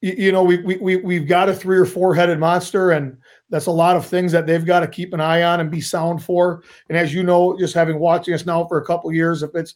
you, 0.00 0.32
know 0.32 0.42
we 0.42 0.58
we 0.58 0.76
we 0.76 0.96
we've 0.96 1.28
got 1.28 1.48
a 1.48 1.54
three 1.54 1.78
or 1.78 1.84
four 1.84 2.14
headed 2.14 2.38
monster, 2.38 2.92
and 2.92 3.16
that's 3.50 3.66
a 3.66 3.70
lot 3.70 3.96
of 3.96 4.06
things 4.06 4.32
that 4.32 4.46
they've 4.46 4.64
got 4.64 4.80
to 4.80 4.88
keep 4.88 5.12
an 5.12 5.20
eye 5.20 5.42
on 5.42 5.60
and 5.60 5.70
be 5.70 5.80
sound 5.80 6.22
for. 6.22 6.62
And 6.88 6.96
as 6.96 7.12
you 7.12 7.22
know, 7.22 7.58
just 7.58 7.74
having 7.74 7.98
watching 7.98 8.34
us 8.34 8.46
now 8.46 8.64
for 8.66 8.78
a 8.78 8.84
couple 8.84 9.12
years, 9.12 9.42
if 9.42 9.54
it's 9.54 9.74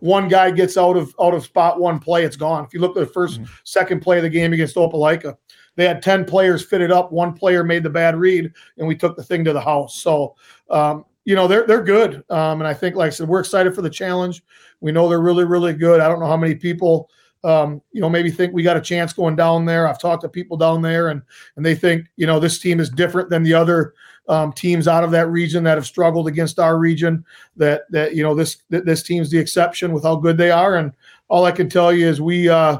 one 0.00 0.28
guy 0.28 0.50
gets 0.50 0.76
out 0.76 0.96
of 0.96 1.14
out 1.20 1.34
of 1.34 1.44
spot 1.44 1.80
one 1.80 1.98
play, 1.98 2.24
it's 2.24 2.36
gone. 2.36 2.64
If 2.64 2.74
you 2.74 2.80
look 2.80 2.96
at 2.96 3.06
the 3.06 3.20
1st 3.20 3.38
mm-hmm. 3.38 3.52
second 3.64 4.00
play 4.00 4.16
of 4.16 4.22
the 4.24 4.30
game 4.30 4.52
against 4.52 4.76
Opelika, 4.76 5.36
they 5.76 5.86
had 5.86 6.02
10 6.02 6.24
players 6.24 6.64
fitted 6.64 6.90
up. 6.90 7.12
One 7.12 7.32
player 7.32 7.62
made 7.62 7.82
the 7.82 7.90
bad 7.90 8.16
read, 8.16 8.52
and 8.78 8.88
we 8.88 8.96
took 8.96 9.16
the 9.16 9.24
thing 9.24 9.44
to 9.44 9.52
the 9.52 9.60
house. 9.60 10.00
So 10.00 10.34
um, 10.70 11.04
you 11.24 11.34
know, 11.34 11.48
they're 11.48 11.66
they're 11.66 11.82
good. 11.82 12.22
Um, 12.30 12.60
and 12.60 12.66
I 12.66 12.74
think, 12.74 12.96
like 12.96 13.08
I 13.08 13.10
said, 13.10 13.28
we're 13.28 13.40
excited 13.40 13.74
for 13.74 13.82
the 13.82 13.90
challenge. 13.90 14.42
We 14.80 14.92
know 14.92 15.08
they're 15.08 15.20
really, 15.20 15.44
really 15.44 15.72
good. 15.72 16.00
I 16.00 16.08
don't 16.08 16.20
know 16.20 16.26
how 16.26 16.36
many 16.36 16.54
people 16.54 17.10
um, 17.44 17.82
you 17.92 18.00
know, 18.00 18.08
maybe 18.08 18.30
think 18.30 18.54
we 18.54 18.62
got 18.62 18.76
a 18.76 18.80
chance 18.80 19.12
going 19.12 19.36
down 19.36 19.66
there. 19.66 19.86
I've 19.86 20.00
talked 20.00 20.22
to 20.22 20.28
people 20.28 20.56
down 20.56 20.80
there, 20.80 21.08
and 21.08 21.22
and 21.56 21.64
they 21.64 21.74
think 21.74 22.06
you 22.16 22.26
know 22.26 22.40
this 22.40 22.58
team 22.58 22.80
is 22.80 22.88
different 22.88 23.28
than 23.28 23.42
the 23.42 23.52
other 23.52 23.94
um, 24.28 24.52
teams 24.52 24.88
out 24.88 25.04
of 25.04 25.10
that 25.10 25.28
region 25.28 25.62
that 25.64 25.76
have 25.76 25.86
struggled 25.86 26.26
against 26.26 26.58
our 26.58 26.78
region. 26.78 27.24
That 27.56 27.82
that 27.90 28.14
you 28.14 28.22
know 28.22 28.34
this 28.34 28.62
this 28.70 29.02
team's 29.02 29.30
the 29.30 29.38
exception 29.38 29.92
with 29.92 30.04
how 30.04 30.16
good 30.16 30.38
they 30.38 30.50
are, 30.50 30.76
and 30.76 30.92
all 31.28 31.44
I 31.44 31.52
can 31.52 31.68
tell 31.68 31.92
you 31.92 32.08
is 32.08 32.20
we 32.20 32.48
uh, 32.48 32.78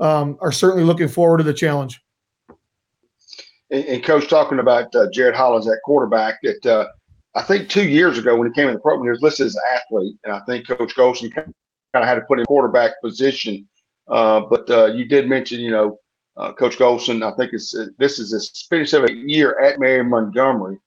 um, 0.00 0.38
are 0.40 0.52
certainly 0.52 0.84
looking 0.84 1.08
forward 1.08 1.38
to 1.38 1.44
the 1.44 1.54
challenge. 1.54 2.02
and, 3.70 4.02
coach 4.02 4.28
talking 4.28 4.60
about 4.60 4.94
uh, 4.94 5.10
Jared 5.12 5.34
Hollins 5.34 5.68
at 5.68 5.78
quarterback 5.84 6.38
that 6.42 6.64
uh, 6.64 6.86
I 7.34 7.42
think 7.42 7.68
two 7.68 7.86
years 7.86 8.16
ago 8.16 8.34
when 8.34 8.48
he 8.48 8.54
came 8.54 8.68
in 8.68 8.74
the 8.74 8.80
program, 8.80 9.04
he 9.04 9.10
was 9.10 9.20
listed 9.20 9.46
as 9.46 9.56
an 9.56 9.62
athlete, 9.74 10.16
and 10.24 10.32
I 10.32 10.40
think 10.46 10.66
Coach 10.66 10.96
Golson 10.96 11.34
kind 11.34 11.52
of 11.94 12.04
had 12.04 12.14
to 12.14 12.22
put 12.22 12.38
him 12.38 12.46
quarterback 12.46 12.92
position. 13.02 13.68
Uh, 14.08 14.40
but 14.40 14.68
uh, 14.70 14.86
you 14.86 15.04
did 15.04 15.28
mention, 15.28 15.60
you 15.60 15.70
know, 15.70 15.98
uh, 16.36 16.52
Coach 16.52 16.78
Golson. 16.78 17.22
I 17.22 17.34
think 17.36 17.52
it's 17.52 17.74
uh, 17.74 17.86
this 17.98 18.18
is 18.18 18.32
his 18.32 18.66
57th 18.70 19.28
year 19.28 19.58
at 19.58 19.80
Mary 19.80 20.04
Montgomery, 20.04 20.78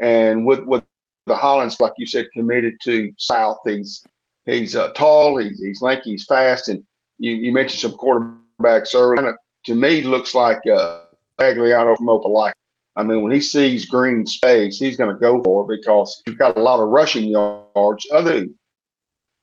and 0.00 0.44
with 0.44 0.64
with 0.64 0.84
the 1.26 1.36
Hollands, 1.36 1.80
like 1.80 1.92
you 1.96 2.06
said, 2.06 2.28
committed 2.32 2.74
to 2.84 3.12
South. 3.18 3.58
He's 3.64 4.04
he's 4.46 4.76
uh, 4.76 4.92
tall, 4.92 5.36
he's 5.38 5.60
he's 5.60 5.80
lanky, 5.80 6.12
he's 6.12 6.24
fast, 6.24 6.68
and 6.68 6.82
you, 7.18 7.32
you 7.32 7.52
mentioned 7.52 7.80
some 7.80 7.98
quarterbacks 7.98 8.94
earlier. 8.94 9.16
Kind 9.16 9.28
of, 9.28 9.36
to 9.66 9.74
me, 9.74 10.02
looks 10.02 10.34
like 10.34 10.58
uh, 10.66 11.00
Pagliano 11.40 11.96
from 11.96 12.06
Opelika. 12.06 12.52
I 12.96 13.02
mean, 13.02 13.22
when 13.22 13.32
he 13.32 13.40
sees 13.40 13.84
green 13.84 14.26
space, 14.26 14.78
he's 14.78 14.96
going 14.96 15.14
to 15.14 15.20
go 15.20 15.42
for 15.42 15.62
it 15.70 15.76
because 15.76 16.22
he's 16.24 16.36
got 16.36 16.56
a 16.56 16.62
lot 16.62 16.80
of 16.80 16.88
rushing 16.88 17.24
yards. 17.24 18.06
Other, 18.10 18.46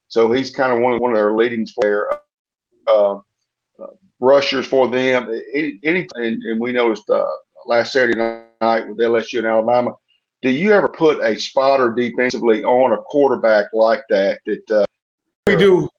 so 0.07 0.31
he's 0.31 0.51
kind 0.51 0.73
of 0.73 0.79
one 0.79 0.93
of 0.93 1.01
one 1.01 1.11
of 1.11 1.17
their 1.17 1.33
leading 1.33 1.67
player 1.79 2.07
uh, 2.87 3.13
uh, 3.13 3.87
rushers 4.19 4.65
for 4.65 4.87
them. 4.87 5.29
Any, 5.53 5.79
any 5.83 6.07
and, 6.15 6.41
and 6.43 6.59
we 6.59 6.71
noticed 6.71 7.09
uh, 7.09 7.25
last 7.65 7.93
Saturday 7.93 8.17
night 8.61 8.87
with 8.87 8.97
LSU 8.97 9.39
and 9.39 9.47
Alabama. 9.47 9.93
Do 10.41 10.49
you 10.49 10.73
ever 10.73 10.89
put 10.89 11.23
a 11.23 11.39
spotter 11.39 11.93
defensively 11.93 12.63
on 12.63 12.91
a 12.91 12.97
quarterback 12.97 13.67
like 13.73 14.03
that? 14.09 14.39
That 14.45 14.71
uh, 14.71 14.85
we 15.47 15.55
do. 15.55 15.89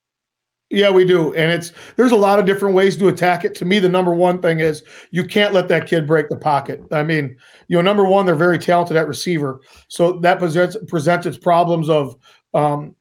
Yeah, 0.71 0.91
we 0.91 1.05
do. 1.05 1.33
And 1.35 1.53
it's 1.53 1.73
there's 1.97 2.13
a 2.13 2.17
lot 2.17 2.39
of 2.39 2.47
different 2.47 2.75
ways 2.75 2.97
to 2.97 3.09
attack 3.09 3.45
it. 3.45 3.55
To 3.57 3.65
me, 3.65 3.79
the 3.79 3.89
number 3.89 4.13
one 4.13 4.43
thing 4.43 4.61
is 4.61 4.83
you 5.11 5.25
can't 5.25 5.55
let 5.55 5.69
that 5.69 5.87
kid 5.87 6.07
break 6.07 6.29
the 6.29 6.37
pocket. 6.37 6.83
I 6.91 7.03
mean, 7.03 7.37
you 7.69 7.77
know, 7.77 7.83
number 7.83 8.05
one, 8.05 8.27
they're 8.27 8.35
very 8.35 8.59
talented 8.59 8.97
at 8.97 9.07
receiver. 9.07 9.61
So 9.89 10.19
that 10.21 10.39
presents 10.39 10.77
presents 10.89 11.27
its 11.27 11.39
problems 11.39 11.89
of 11.89 12.17
um, 12.55 12.97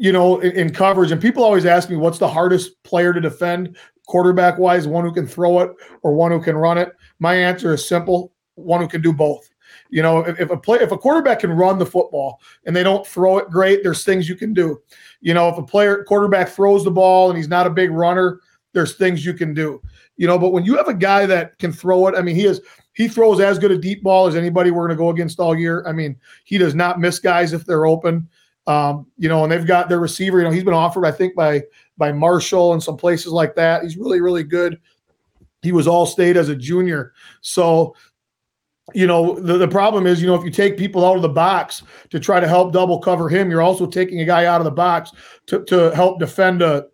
you 0.00 0.12
know, 0.12 0.40
in, 0.40 0.52
in, 0.52 0.72
coverage. 0.72 1.12
And 1.12 1.20
people 1.20 1.44
always 1.44 1.66
ask 1.66 1.90
me 1.90 1.96
what's 1.96 2.18
the 2.18 2.26
hardest 2.26 2.82
player 2.84 3.12
to 3.12 3.20
defend 3.20 3.76
quarterback 4.06 4.56
wise, 4.56 4.88
one 4.88 5.04
who 5.04 5.12
can 5.12 5.26
throw 5.26 5.60
it 5.60 5.72
or 6.02 6.14
one 6.14 6.32
who 6.32 6.40
can 6.40 6.56
run 6.56 6.78
it. 6.78 6.96
My 7.18 7.34
answer 7.34 7.74
is 7.74 7.86
simple: 7.86 8.32
one 8.54 8.80
who 8.80 8.88
can 8.88 9.02
do 9.02 9.12
both. 9.12 9.50
You 9.90 10.00
know, 10.02 10.20
if, 10.20 10.40
if 10.40 10.50
a 10.50 10.56
play 10.56 10.78
if 10.78 10.90
a 10.90 10.96
quarterback 10.96 11.40
can 11.40 11.52
run 11.52 11.78
the 11.78 11.84
football 11.84 12.40
and 12.64 12.74
they 12.74 12.82
don't 12.82 13.06
throw 13.06 13.36
it 13.38 13.50
great, 13.50 13.82
there's 13.82 14.02
things 14.02 14.26
you 14.26 14.36
can 14.36 14.54
do. 14.54 14.80
You 15.20 15.34
know, 15.34 15.50
if 15.50 15.58
a 15.58 15.62
player 15.62 16.02
quarterback 16.04 16.48
throws 16.48 16.82
the 16.82 16.90
ball 16.90 17.28
and 17.28 17.36
he's 17.36 17.48
not 17.48 17.66
a 17.66 17.70
big 17.70 17.90
runner, 17.90 18.40
there's 18.72 18.96
things 18.96 19.26
you 19.26 19.34
can 19.34 19.52
do. 19.52 19.82
You 20.16 20.26
know, 20.26 20.38
but 20.38 20.52
when 20.52 20.64
you 20.64 20.78
have 20.78 20.88
a 20.88 20.94
guy 20.94 21.26
that 21.26 21.58
can 21.58 21.72
throw 21.72 22.06
it, 22.06 22.14
I 22.16 22.22
mean, 22.22 22.36
he 22.36 22.46
is 22.46 22.62
he 22.94 23.06
throws 23.06 23.38
as 23.38 23.58
good 23.58 23.70
a 23.70 23.78
deep 23.78 24.02
ball 24.02 24.26
as 24.26 24.34
anybody 24.34 24.70
we're 24.70 24.86
going 24.86 24.96
to 24.96 25.02
go 25.02 25.10
against 25.10 25.40
all 25.40 25.54
year. 25.54 25.84
I 25.86 25.92
mean, 25.92 26.18
he 26.44 26.56
does 26.56 26.74
not 26.74 27.00
miss 27.00 27.18
guys 27.18 27.52
if 27.52 27.66
they're 27.66 27.86
open. 27.86 28.28
Um, 28.70 29.06
you 29.16 29.28
know, 29.28 29.42
and 29.42 29.50
they've 29.50 29.66
got 29.66 29.88
their 29.88 29.98
receiver. 29.98 30.38
You 30.38 30.44
know, 30.44 30.50
he's 30.50 30.64
been 30.64 30.74
offered, 30.74 31.04
I 31.04 31.10
think, 31.10 31.34
by 31.34 31.62
by 31.96 32.12
Marshall 32.12 32.72
and 32.72 32.82
some 32.82 32.96
places 32.96 33.32
like 33.32 33.54
that. 33.56 33.82
He's 33.82 33.96
really, 33.96 34.20
really 34.20 34.44
good. 34.44 34.78
He 35.62 35.72
was 35.72 35.88
all 35.88 36.06
state 36.06 36.36
as 36.36 36.48
a 36.48 36.56
junior. 36.56 37.12
So 37.40 37.96
you 38.94 39.06
know, 39.06 39.38
the, 39.38 39.56
the 39.56 39.68
problem 39.68 40.06
is, 40.06 40.20
you 40.20 40.26
know, 40.26 40.34
if 40.34 40.44
you 40.44 40.50
take 40.50 40.76
people 40.76 41.04
out 41.04 41.16
of 41.16 41.22
the 41.22 41.28
box 41.28 41.82
to 42.10 42.18
try 42.18 42.40
to 42.40 42.48
help 42.48 42.72
double 42.72 42.98
cover 42.98 43.28
him, 43.28 43.50
you're 43.50 43.62
also 43.62 43.86
taking 43.86 44.20
a 44.20 44.24
guy 44.24 44.46
out 44.46 44.60
of 44.60 44.64
the 44.64 44.70
box 44.70 45.12
to, 45.46 45.64
to 45.66 45.94
help 45.94 46.18
defend 46.18 46.60
a, 46.62 46.86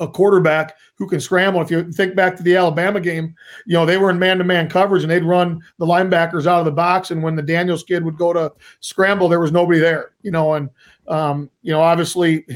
a 0.00 0.08
quarterback 0.08 0.76
who 0.96 1.08
can 1.08 1.20
scramble. 1.20 1.60
If 1.60 1.70
you 1.70 1.90
think 1.92 2.14
back 2.14 2.36
to 2.36 2.42
the 2.42 2.56
Alabama 2.56 3.00
game, 3.00 3.34
you 3.66 3.74
know, 3.74 3.84
they 3.84 3.98
were 3.98 4.10
in 4.10 4.18
man 4.18 4.38
to 4.38 4.44
man 4.44 4.68
coverage 4.68 5.02
and 5.02 5.10
they'd 5.10 5.24
run 5.24 5.60
the 5.78 5.86
linebackers 5.86 6.46
out 6.46 6.60
of 6.60 6.64
the 6.64 6.72
box. 6.72 7.10
And 7.10 7.22
when 7.22 7.34
the 7.34 7.42
Daniels 7.42 7.82
kid 7.82 8.04
would 8.04 8.16
go 8.16 8.32
to 8.32 8.52
scramble, 8.80 9.28
there 9.28 9.40
was 9.40 9.52
nobody 9.52 9.80
there, 9.80 10.12
you 10.22 10.30
know, 10.30 10.54
and, 10.54 10.70
um, 11.08 11.50
you 11.62 11.72
know, 11.72 11.80
obviously 11.80 12.46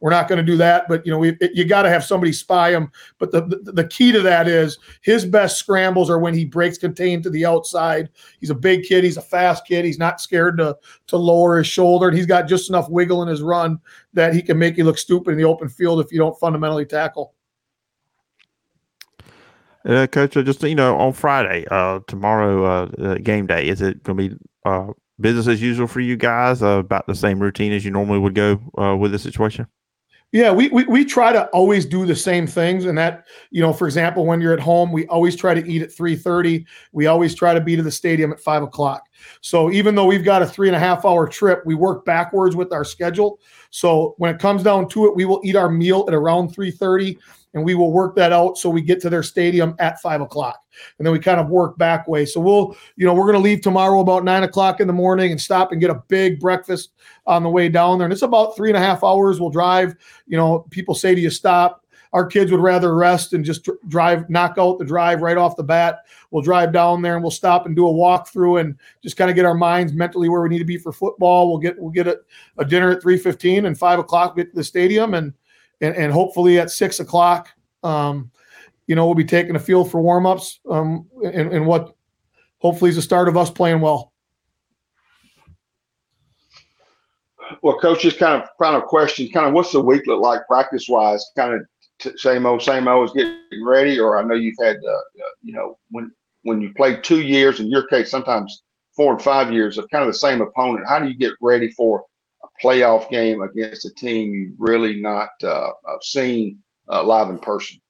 we're 0.00 0.10
not 0.10 0.28
going 0.28 0.38
to 0.38 0.44
do 0.44 0.56
that, 0.58 0.86
but 0.88 1.04
you 1.04 1.12
know, 1.12 1.18
we 1.18 1.36
you 1.52 1.64
got 1.64 1.82
to 1.82 1.88
have 1.88 2.04
somebody 2.04 2.32
spy 2.32 2.70
him. 2.70 2.90
But 3.18 3.32
the, 3.32 3.42
the, 3.42 3.72
the 3.72 3.88
key 3.88 4.12
to 4.12 4.20
that 4.22 4.46
is 4.46 4.78
his 5.02 5.24
best 5.24 5.58
scrambles 5.58 6.08
are 6.08 6.18
when 6.18 6.34
he 6.34 6.44
breaks 6.44 6.78
contained 6.78 7.24
to 7.24 7.30
the 7.30 7.44
outside. 7.44 8.08
He's 8.40 8.50
a 8.50 8.54
big 8.54 8.84
kid. 8.84 9.04
He's 9.04 9.16
a 9.16 9.22
fast 9.22 9.66
kid. 9.66 9.84
He's 9.84 9.98
not 9.98 10.20
scared 10.20 10.58
to 10.58 10.76
to 11.08 11.16
lower 11.16 11.58
his 11.58 11.66
shoulder, 11.66 12.08
and 12.08 12.16
he's 12.16 12.26
got 12.26 12.46
just 12.46 12.68
enough 12.68 12.88
wiggle 12.88 13.22
in 13.22 13.28
his 13.28 13.42
run 13.42 13.80
that 14.12 14.34
he 14.34 14.42
can 14.42 14.58
make 14.58 14.76
you 14.76 14.84
look 14.84 14.98
stupid 14.98 15.32
in 15.32 15.38
the 15.38 15.44
open 15.44 15.68
field 15.68 16.00
if 16.00 16.12
you 16.12 16.18
don't 16.18 16.38
fundamentally 16.38 16.86
tackle. 16.86 17.34
Uh, 19.84 20.06
Coach, 20.06 20.36
uh, 20.36 20.42
just 20.42 20.62
you 20.62 20.74
know, 20.74 20.96
on 20.98 21.12
Friday, 21.12 21.64
uh, 21.70 22.00
tomorrow, 22.06 22.64
uh, 22.64 23.14
game 23.18 23.46
day, 23.46 23.66
is 23.66 23.80
it 23.80 24.02
going 24.02 24.18
to 24.18 24.28
be 24.28 24.36
uh, 24.64 24.88
business 25.20 25.46
as 25.48 25.62
usual 25.62 25.86
for 25.86 26.00
you 26.00 26.16
guys? 26.16 26.62
Uh, 26.62 26.78
about 26.78 27.06
the 27.06 27.14
same 27.14 27.40
routine 27.40 27.72
as 27.72 27.84
you 27.84 27.90
normally 27.90 28.18
would 28.18 28.34
go 28.34 28.60
uh, 28.76 28.94
with 28.96 29.12
the 29.12 29.18
situation? 29.18 29.66
Yeah, 30.30 30.52
we, 30.52 30.68
we 30.68 30.84
we 30.84 31.04
try 31.06 31.32
to 31.32 31.46
always 31.46 31.86
do 31.86 32.04
the 32.04 32.14
same 32.14 32.46
things, 32.46 32.84
and 32.84 32.98
that 32.98 33.26
you 33.50 33.62
know, 33.62 33.72
for 33.72 33.86
example, 33.86 34.26
when 34.26 34.42
you're 34.42 34.52
at 34.52 34.60
home, 34.60 34.92
we 34.92 35.06
always 35.06 35.34
try 35.34 35.54
to 35.54 35.66
eat 35.66 35.80
at 35.80 35.90
three 35.90 36.16
thirty. 36.16 36.66
We 36.92 37.06
always 37.06 37.34
try 37.34 37.54
to 37.54 37.62
be 37.62 37.76
to 37.76 37.82
the 37.82 37.90
stadium 37.90 38.32
at 38.32 38.40
five 38.40 38.62
o'clock. 38.62 39.04
So 39.40 39.70
even 39.70 39.94
though 39.94 40.04
we've 40.04 40.24
got 40.24 40.42
a 40.42 40.46
three 40.46 40.68
and 40.68 40.76
a 40.76 40.78
half 40.78 41.06
hour 41.06 41.26
trip, 41.26 41.62
we 41.64 41.74
work 41.74 42.04
backwards 42.04 42.54
with 42.56 42.74
our 42.74 42.84
schedule. 42.84 43.40
So 43.70 44.16
when 44.18 44.34
it 44.34 44.38
comes 44.38 44.62
down 44.62 44.90
to 44.90 45.06
it, 45.06 45.16
we 45.16 45.24
will 45.24 45.40
eat 45.44 45.56
our 45.56 45.70
meal 45.70 46.04
at 46.08 46.12
around 46.12 46.50
three 46.50 46.72
thirty, 46.72 47.16
and 47.54 47.64
we 47.64 47.74
will 47.74 47.90
work 47.90 48.14
that 48.16 48.30
out 48.30 48.58
so 48.58 48.68
we 48.68 48.82
get 48.82 49.00
to 49.00 49.10
their 49.10 49.22
stadium 49.22 49.74
at 49.78 49.98
five 50.02 50.20
o'clock 50.20 50.60
and 50.98 51.06
then 51.06 51.12
we 51.12 51.18
kind 51.18 51.40
of 51.40 51.48
work 51.48 51.78
back 51.78 52.08
way. 52.08 52.24
So 52.24 52.40
we'll 52.40 52.76
you 52.96 53.06
know 53.06 53.14
we're 53.14 53.24
going 53.24 53.34
to 53.34 53.40
leave 53.40 53.60
tomorrow 53.60 54.00
about 54.00 54.24
nine 54.24 54.42
o'clock 54.42 54.80
in 54.80 54.86
the 54.86 54.92
morning 54.92 55.30
and 55.30 55.40
stop 55.40 55.72
and 55.72 55.80
get 55.80 55.90
a 55.90 56.02
big 56.08 56.40
breakfast 56.40 56.92
on 57.26 57.42
the 57.42 57.50
way 57.50 57.68
down 57.68 57.98
there. 57.98 58.06
And 58.06 58.12
it's 58.12 58.22
about 58.22 58.56
three 58.56 58.70
and 58.70 58.76
a 58.76 58.80
half 58.80 59.04
hours 59.04 59.40
we'll 59.40 59.50
drive. 59.50 59.94
You 60.26 60.36
know 60.36 60.66
people 60.70 60.94
say 60.94 61.14
to 61.14 61.20
you 61.20 61.30
stop. 61.30 61.84
Our 62.14 62.24
kids 62.24 62.50
would 62.50 62.60
rather 62.60 62.94
rest 62.94 63.34
and 63.34 63.44
just 63.44 63.68
drive 63.88 64.30
knock 64.30 64.54
out 64.58 64.78
the 64.78 64.84
drive 64.84 65.20
right 65.20 65.36
off 65.36 65.56
the 65.56 65.62
bat. 65.62 66.04
We'll 66.30 66.42
drive 66.42 66.72
down 66.72 67.02
there 67.02 67.14
and 67.14 67.22
we'll 67.22 67.30
stop 67.30 67.66
and 67.66 67.76
do 67.76 67.86
a 67.86 67.92
walk 67.92 68.28
through 68.28 68.58
and 68.58 68.76
just 69.02 69.18
kind 69.18 69.28
of 69.28 69.36
get 69.36 69.44
our 69.44 69.54
minds 69.54 69.92
mentally 69.92 70.30
where 70.30 70.40
we 70.40 70.48
need 70.48 70.58
to 70.58 70.64
be 70.64 70.78
for 70.78 70.90
football. 70.90 71.50
We'll 71.50 71.58
get 71.58 71.78
we'll 71.78 71.90
get 71.90 72.06
a, 72.06 72.18
a 72.56 72.64
dinner 72.64 72.90
at 72.90 73.02
3.15 73.02 73.66
and 73.66 73.78
5 73.78 73.98
o'clock 73.98 74.36
get 74.36 74.50
to 74.50 74.56
the 74.56 74.64
stadium 74.64 75.12
and 75.12 75.34
and, 75.80 75.94
and 75.94 76.12
hopefully 76.12 76.58
at 76.58 76.70
six 76.70 77.00
o'clock, 77.00 77.48
um, 77.82 78.30
you 78.88 78.96
know, 78.96 79.06
we'll 79.06 79.14
be 79.14 79.24
taking 79.24 79.54
a 79.54 79.60
field 79.60 79.90
for 79.90 80.02
warmups 80.02 80.58
um, 80.68 81.06
and, 81.22 81.52
and 81.52 81.66
what 81.66 81.94
hopefully 82.58 82.88
is 82.88 82.96
the 82.96 83.02
start 83.02 83.28
of 83.28 83.36
us 83.36 83.50
playing 83.50 83.80
well. 83.80 84.12
Well, 87.62 87.78
coach, 87.78 88.02
just 88.02 88.18
kind 88.18 88.42
of 88.42 88.48
final 88.58 88.80
question, 88.80 89.28
kind 89.30 89.46
of 89.46 89.52
what's 89.52 89.72
the 89.72 89.80
week 89.80 90.06
look 90.06 90.20
like 90.20 90.46
practice 90.48 90.86
wise? 90.88 91.24
Kind 91.36 91.54
of 91.54 91.60
t- 91.98 92.16
same 92.16 92.46
old, 92.46 92.62
same 92.62 92.88
old, 92.88 93.08
is 93.08 93.14
getting 93.14 93.64
ready, 93.64 94.00
or 94.00 94.18
I 94.18 94.22
know 94.22 94.34
you've 94.34 94.56
had, 94.60 94.76
uh, 94.76 94.90
uh, 94.90 95.32
you 95.42 95.52
know, 95.52 95.78
when 95.90 96.10
when 96.42 96.60
you 96.60 96.72
played 96.74 97.04
two 97.04 97.20
years, 97.20 97.60
in 97.60 97.68
your 97.68 97.86
case, 97.88 98.10
sometimes 98.10 98.62
four 98.96 99.12
and 99.12 99.22
five 99.22 99.52
years 99.52 99.76
of 99.76 99.88
kind 99.90 100.02
of 100.02 100.12
the 100.12 100.18
same 100.18 100.40
opponent. 100.40 100.86
How 100.88 100.98
do 100.98 101.08
you 101.08 101.16
get 101.16 101.32
ready 101.42 101.70
for 101.72 102.04
a 102.42 102.64
playoff 102.64 103.10
game 103.10 103.42
against 103.42 103.84
a 103.86 103.94
team 103.94 104.32
you've 104.32 104.54
really 104.58 105.00
not 105.00 105.30
uh, 105.42 105.70
seen 106.00 106.62
uh, 106.90 107.02
live 107.02 107.30
in 107.30 107.38
person. 107.38 107.80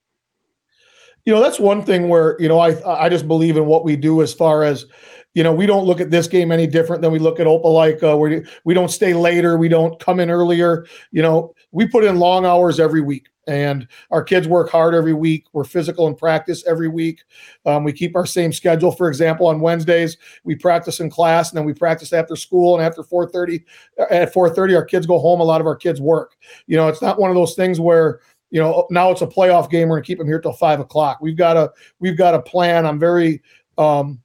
You 1.28 1.34
know, 1.34 1.42
that's 1.42 1.60
one 1.60 1.84
thing 1.84 2.08
where 2.08 2.40
you 2.40 2.48
know 2.48 2.58
I 2.58 3.04
I 3.04 3.10
just 3.10 3.28
believe 3.28 3.58
in 3.58 3.66
what 3.66 3.84
we 3.84 3.96
do 3.96 4.22
as 4.22 4.32
far 4.32 4.64
as 4.64 4.86
you 5.34 5.42
know 5.42 5.52
we 5.52 5.66
don't 5.66 5.84
look 5.84 6.00
at 6.00 6.10
this 6.10 6.26
game 6.26 6.50
any 6.50 6.66
different 6.66 7.02
than 7.02 7.12
we 7.12 7.18
look 7.18 7.38
at 7.38 7.46
Opelika. 7.46 8.18
Where 8.18 8.42
we 8.64 8.72
don't 8.72 8.88
stay 8.88 9.12
later, 9.12 9.58
we 9.58 9.68
don't 9.68 10.00
come 10.00 10.20
in 10.20 10.30
earlier. 10.30 10.86
You 11.10 11.20
know, 11.20 11.54
we 11.70 11.86
put 11.86 12.04
in 12.04 12.18
long 12.18 12.46
hours 12.46 12.80
every 12.80 13.02
week 13.02 13.28
and 13.46 13.86
our 14.10 14.22
kids 14.22 14.48
work 14.48 14.70
hard 14.70 14.94
every 14.94 15.12
week. 15.12 15.44
We're 15.52 15.64
physical 15.64 16.06
in 16.06 16.14
practice 16.14 16.64
every 16.66 16.88
week. 16.88 17.20
Um, 17.66 17.84
we 17.84 17.92
keep 17.92 18.16
our 18.16 18.26
same 18.26 18.50
schedule. 18.50 18.90
For 18.90 19.08
example, 19.08 19.48
on 19.48 19.60
Wednesdays 19.60 20.16
we 20.44 20.54
practice 20.54 20.98
in 20.98 21.10
class, 21.10 21.50
and 21.50 21.58
then 21.58 21.66
we 21.66 21.74
practice 21.74 22.14
after 22.14 22.36
school. 22.36 22.74
And 22.74 22.82
after 22.82 23.02
4:30, 23.02 23.64
at 24.10 24.32
4:30, 24.32 24.74
our 24.74 24.84
kids 24.84 25.04
go 25.04 25.18
home. 25.18 25.40
A 25.40 25.44
lot 25.44 25.60
of 25.60 25.66
our 25.66 25.76
kids 25.76 26.00
work. 26.00 26.36
You 26.66 26.78
know, 26.78 26.88
it's 26.88 27.02
not 27.02 27.20
one 27.20 27.28
of 27.30 27.36
those 27.36 27.54
things 27.54 27.78
where 27.78 28.20
you 28.50 28.60
know 28.60 28.86
now 28.90 29.10
it's 29.10 29.22
a 29.22 29.26
playoff 29.26 29.70
game. 29.70 29.88
We're 29.88 29.96
gonna 29.96 30.04
keep 30.04 30.18
them 30.18 30.26
here 30.26 30.40
till 30.40 30.52
five 30.52 30.80
o'clock. 30.80 31.18
We've 31.20 31.36
got 31.36 31.56
a 31.56 31.70
we've 32.00 32.16
got 32.16 32.34
a 32.34 32.42
plan. 32.42 32.86
I'm 32.86 32.98
very 32.98 33.42
um, 33.76 34.20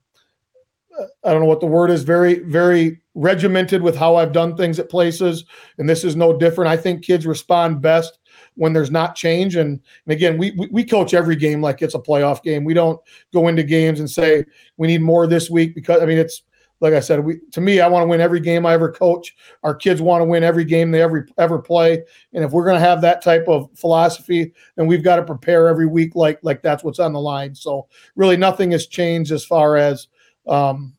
I 1.23 1.31
don't 1.31 1.41
know 1.41 1.47
what 1.47 1.59
the 1.59 1.67
word 1.67 1.89
is. 1.89 2.03
Very 2.03 2.39
very 2.39 3.01
regimented 3.15 3.81
with 3.81 3.95
how 3.95 4.15
I've 4.15 4.31
done 4.31 4.57
things 4.57 4.79
at 4.79 4.89
places, 4.89 5.45
and 5.77 5.87
this 5.87 6.03
is 6.03 6.15
no 6.15 6.37
different. 6.37 6.69
I 6.69 6.77
think 6.77 7.03
kids 7.03 7.25
respond 7.25 7.81
best 7.81 8.19
when 8.55 8.73
there's 8.73 8.91
not 8.91 9.15
change. 9.15 9.55
And, 9.55 9.79
and 10.05 10.13
again, 10.13 10.37
we, 10.37 10.51
we, 10.51 10.67
we 10.67 10.83
coach 10.83 11.13
every 11.13 11.35
game 11.35 11.61
like 11.61 11.81
it's 11.81 11.95
a 11.95 11.99
playoff 11.99 12.43
game. 12.43 12.63
We 12.63 12.73
don't 12.73 12.99
go 13.33 13.47
into 13.47 13.63
games 13.63 13.99
and 13.99 14.09
say 14.09 14.45
we 14.77 14.87
need 14.87 15.01
more 15.01 15.27
this 15.27 15.49
week 15.49 15.75
because 15.75 16.01
I 16.01 16.05
mean 16.05 16.17
it's 16.17 16.43
like 16.83 16.93
I 16.93 16.99
said, 16.99 17.23
we 17.23 17.39
to 17.53 17.61
me, 17.61 17.79
I 17.79 17.87
want 17.87 18.03
to 18.03 18.07
win 18.07 18.19
every 18.19 18.41
game 18.41 18.65
I 18.65 18.73
ever 18.73 18.91
coach. 18.91 19.33
Our 19.63 19.73
kids 19.73 20.01
want 20.01 20.19
to 20.19 20.25
win 20.25 20.43
every 20.43 20.65
game 20.65 20.91
they 20.91 21.01
ever 21.01 21.25
ever 21.37 21.57
play. 21.57 22.03
And 22.33 22.43
if 22.43 22.51
we're 22.51 22.65
going 22.65 22.75
to 22.75 22.85
have 22.85 22.99
that 23.01 23.21
type 23.21 23.47
of 23.47 23.69
philosophy, 23.73 24.53
then 24.75 24.85
we've 24.85 25.03
got 25.03 25.15
to 25.15 25.23
prepare 25.23 25.69
every 25.69 25.87
week 25.87 26.13
like 26.13 26.39
like 26.43 26.61
that's 26.61 26.83
what's 26.83 26.99
on 26.99 27.13
the 27.13 27.21
line. 27.21 27.55
So 27.55 27.87
really, 28.17 28.35
nothing 28.35 28.71
has 28.71 28.85
changed 28.85 29.31
as 29.31 29.45
far 29.45 29.77
as 29.77 30.09
um, 30.45 30.93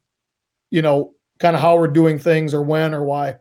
you 0.70 0.80
know, 0.80 1.12
kind 1.38 1.54
of 1.54 1.60
how 1.60 1.76
we're 1.76 1.88
doing 1.88 2.18
things 2.18 2.54
or 2.54 2.62
when 2.62 2.94
or 2.94 3.04
why. 3.04 3.36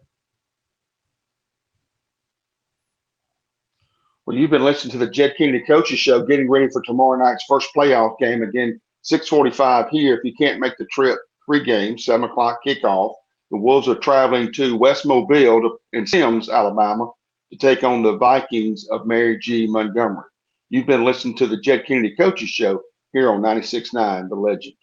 Well, 4.26 4.36
you've 4.36 4.52
been 4.52 4.66
listening 4.66 4.92
to 4.92 4.98
the 4.98 5.10
Jed 5.10 5.36
Kennedy 5.38 5.64
Coaches 5.66 6.00
Show, 6.00 6.26
getting 6.26 6.50
ready 6.50 6.68
for 6.70 6.82
tomorrow 6.82 7.18
night's 7.18 7.46
first 7.48 7.70
playoff 7.74 8.20
game. 8.20 8.44
Again, 8.44 8.82
645 9.04 9.90
here. 9.90 10.18
If 10.18 10.26
you 10.26 10.34
can't 10.38 10.60
make 10.60 10.78
the 10.78 10.86
trip, 10.88 11.20
games, 11.64 12.06
7 12.06 12.30
o'clock 12.30 12.60
kickoff. 12.66 13.14
The 13.52 13.58
Wolves 13.58 13.88
are 13.88 13.96
traveling 13.96 14.52
to 14.54 14.78
West 14.78 15.06
Mobile 15.06 15.62
to, 15.62 15.78
in 15.94 16.08
Semmes, 16.08 16.50
Alabama, 16.50 17.12
to 17.52 17.58
take 17.58 17.84
on 17.84 18.02
the 18.02 18.18
Vikings 18.18 18.88
of 18.90 19.06
Mary 19.06 19.38
G. 19.38 19.68
Montgomery. 19.68 20.26
You've 20.70 20.88
been 20.88 21.04
listening 21.04 21.38
to 21.38 21.48
the 21.48 21.58
Jed 21.58 21.86
Kennedy 21.86 22.16
Coaches 22.16 22.50
Show 22.50 22.82
here 23.12 23.32
on 23.32 23.42
96.9 23.42 24.30
The 24.30 24.36
Legend. 24.36 24.74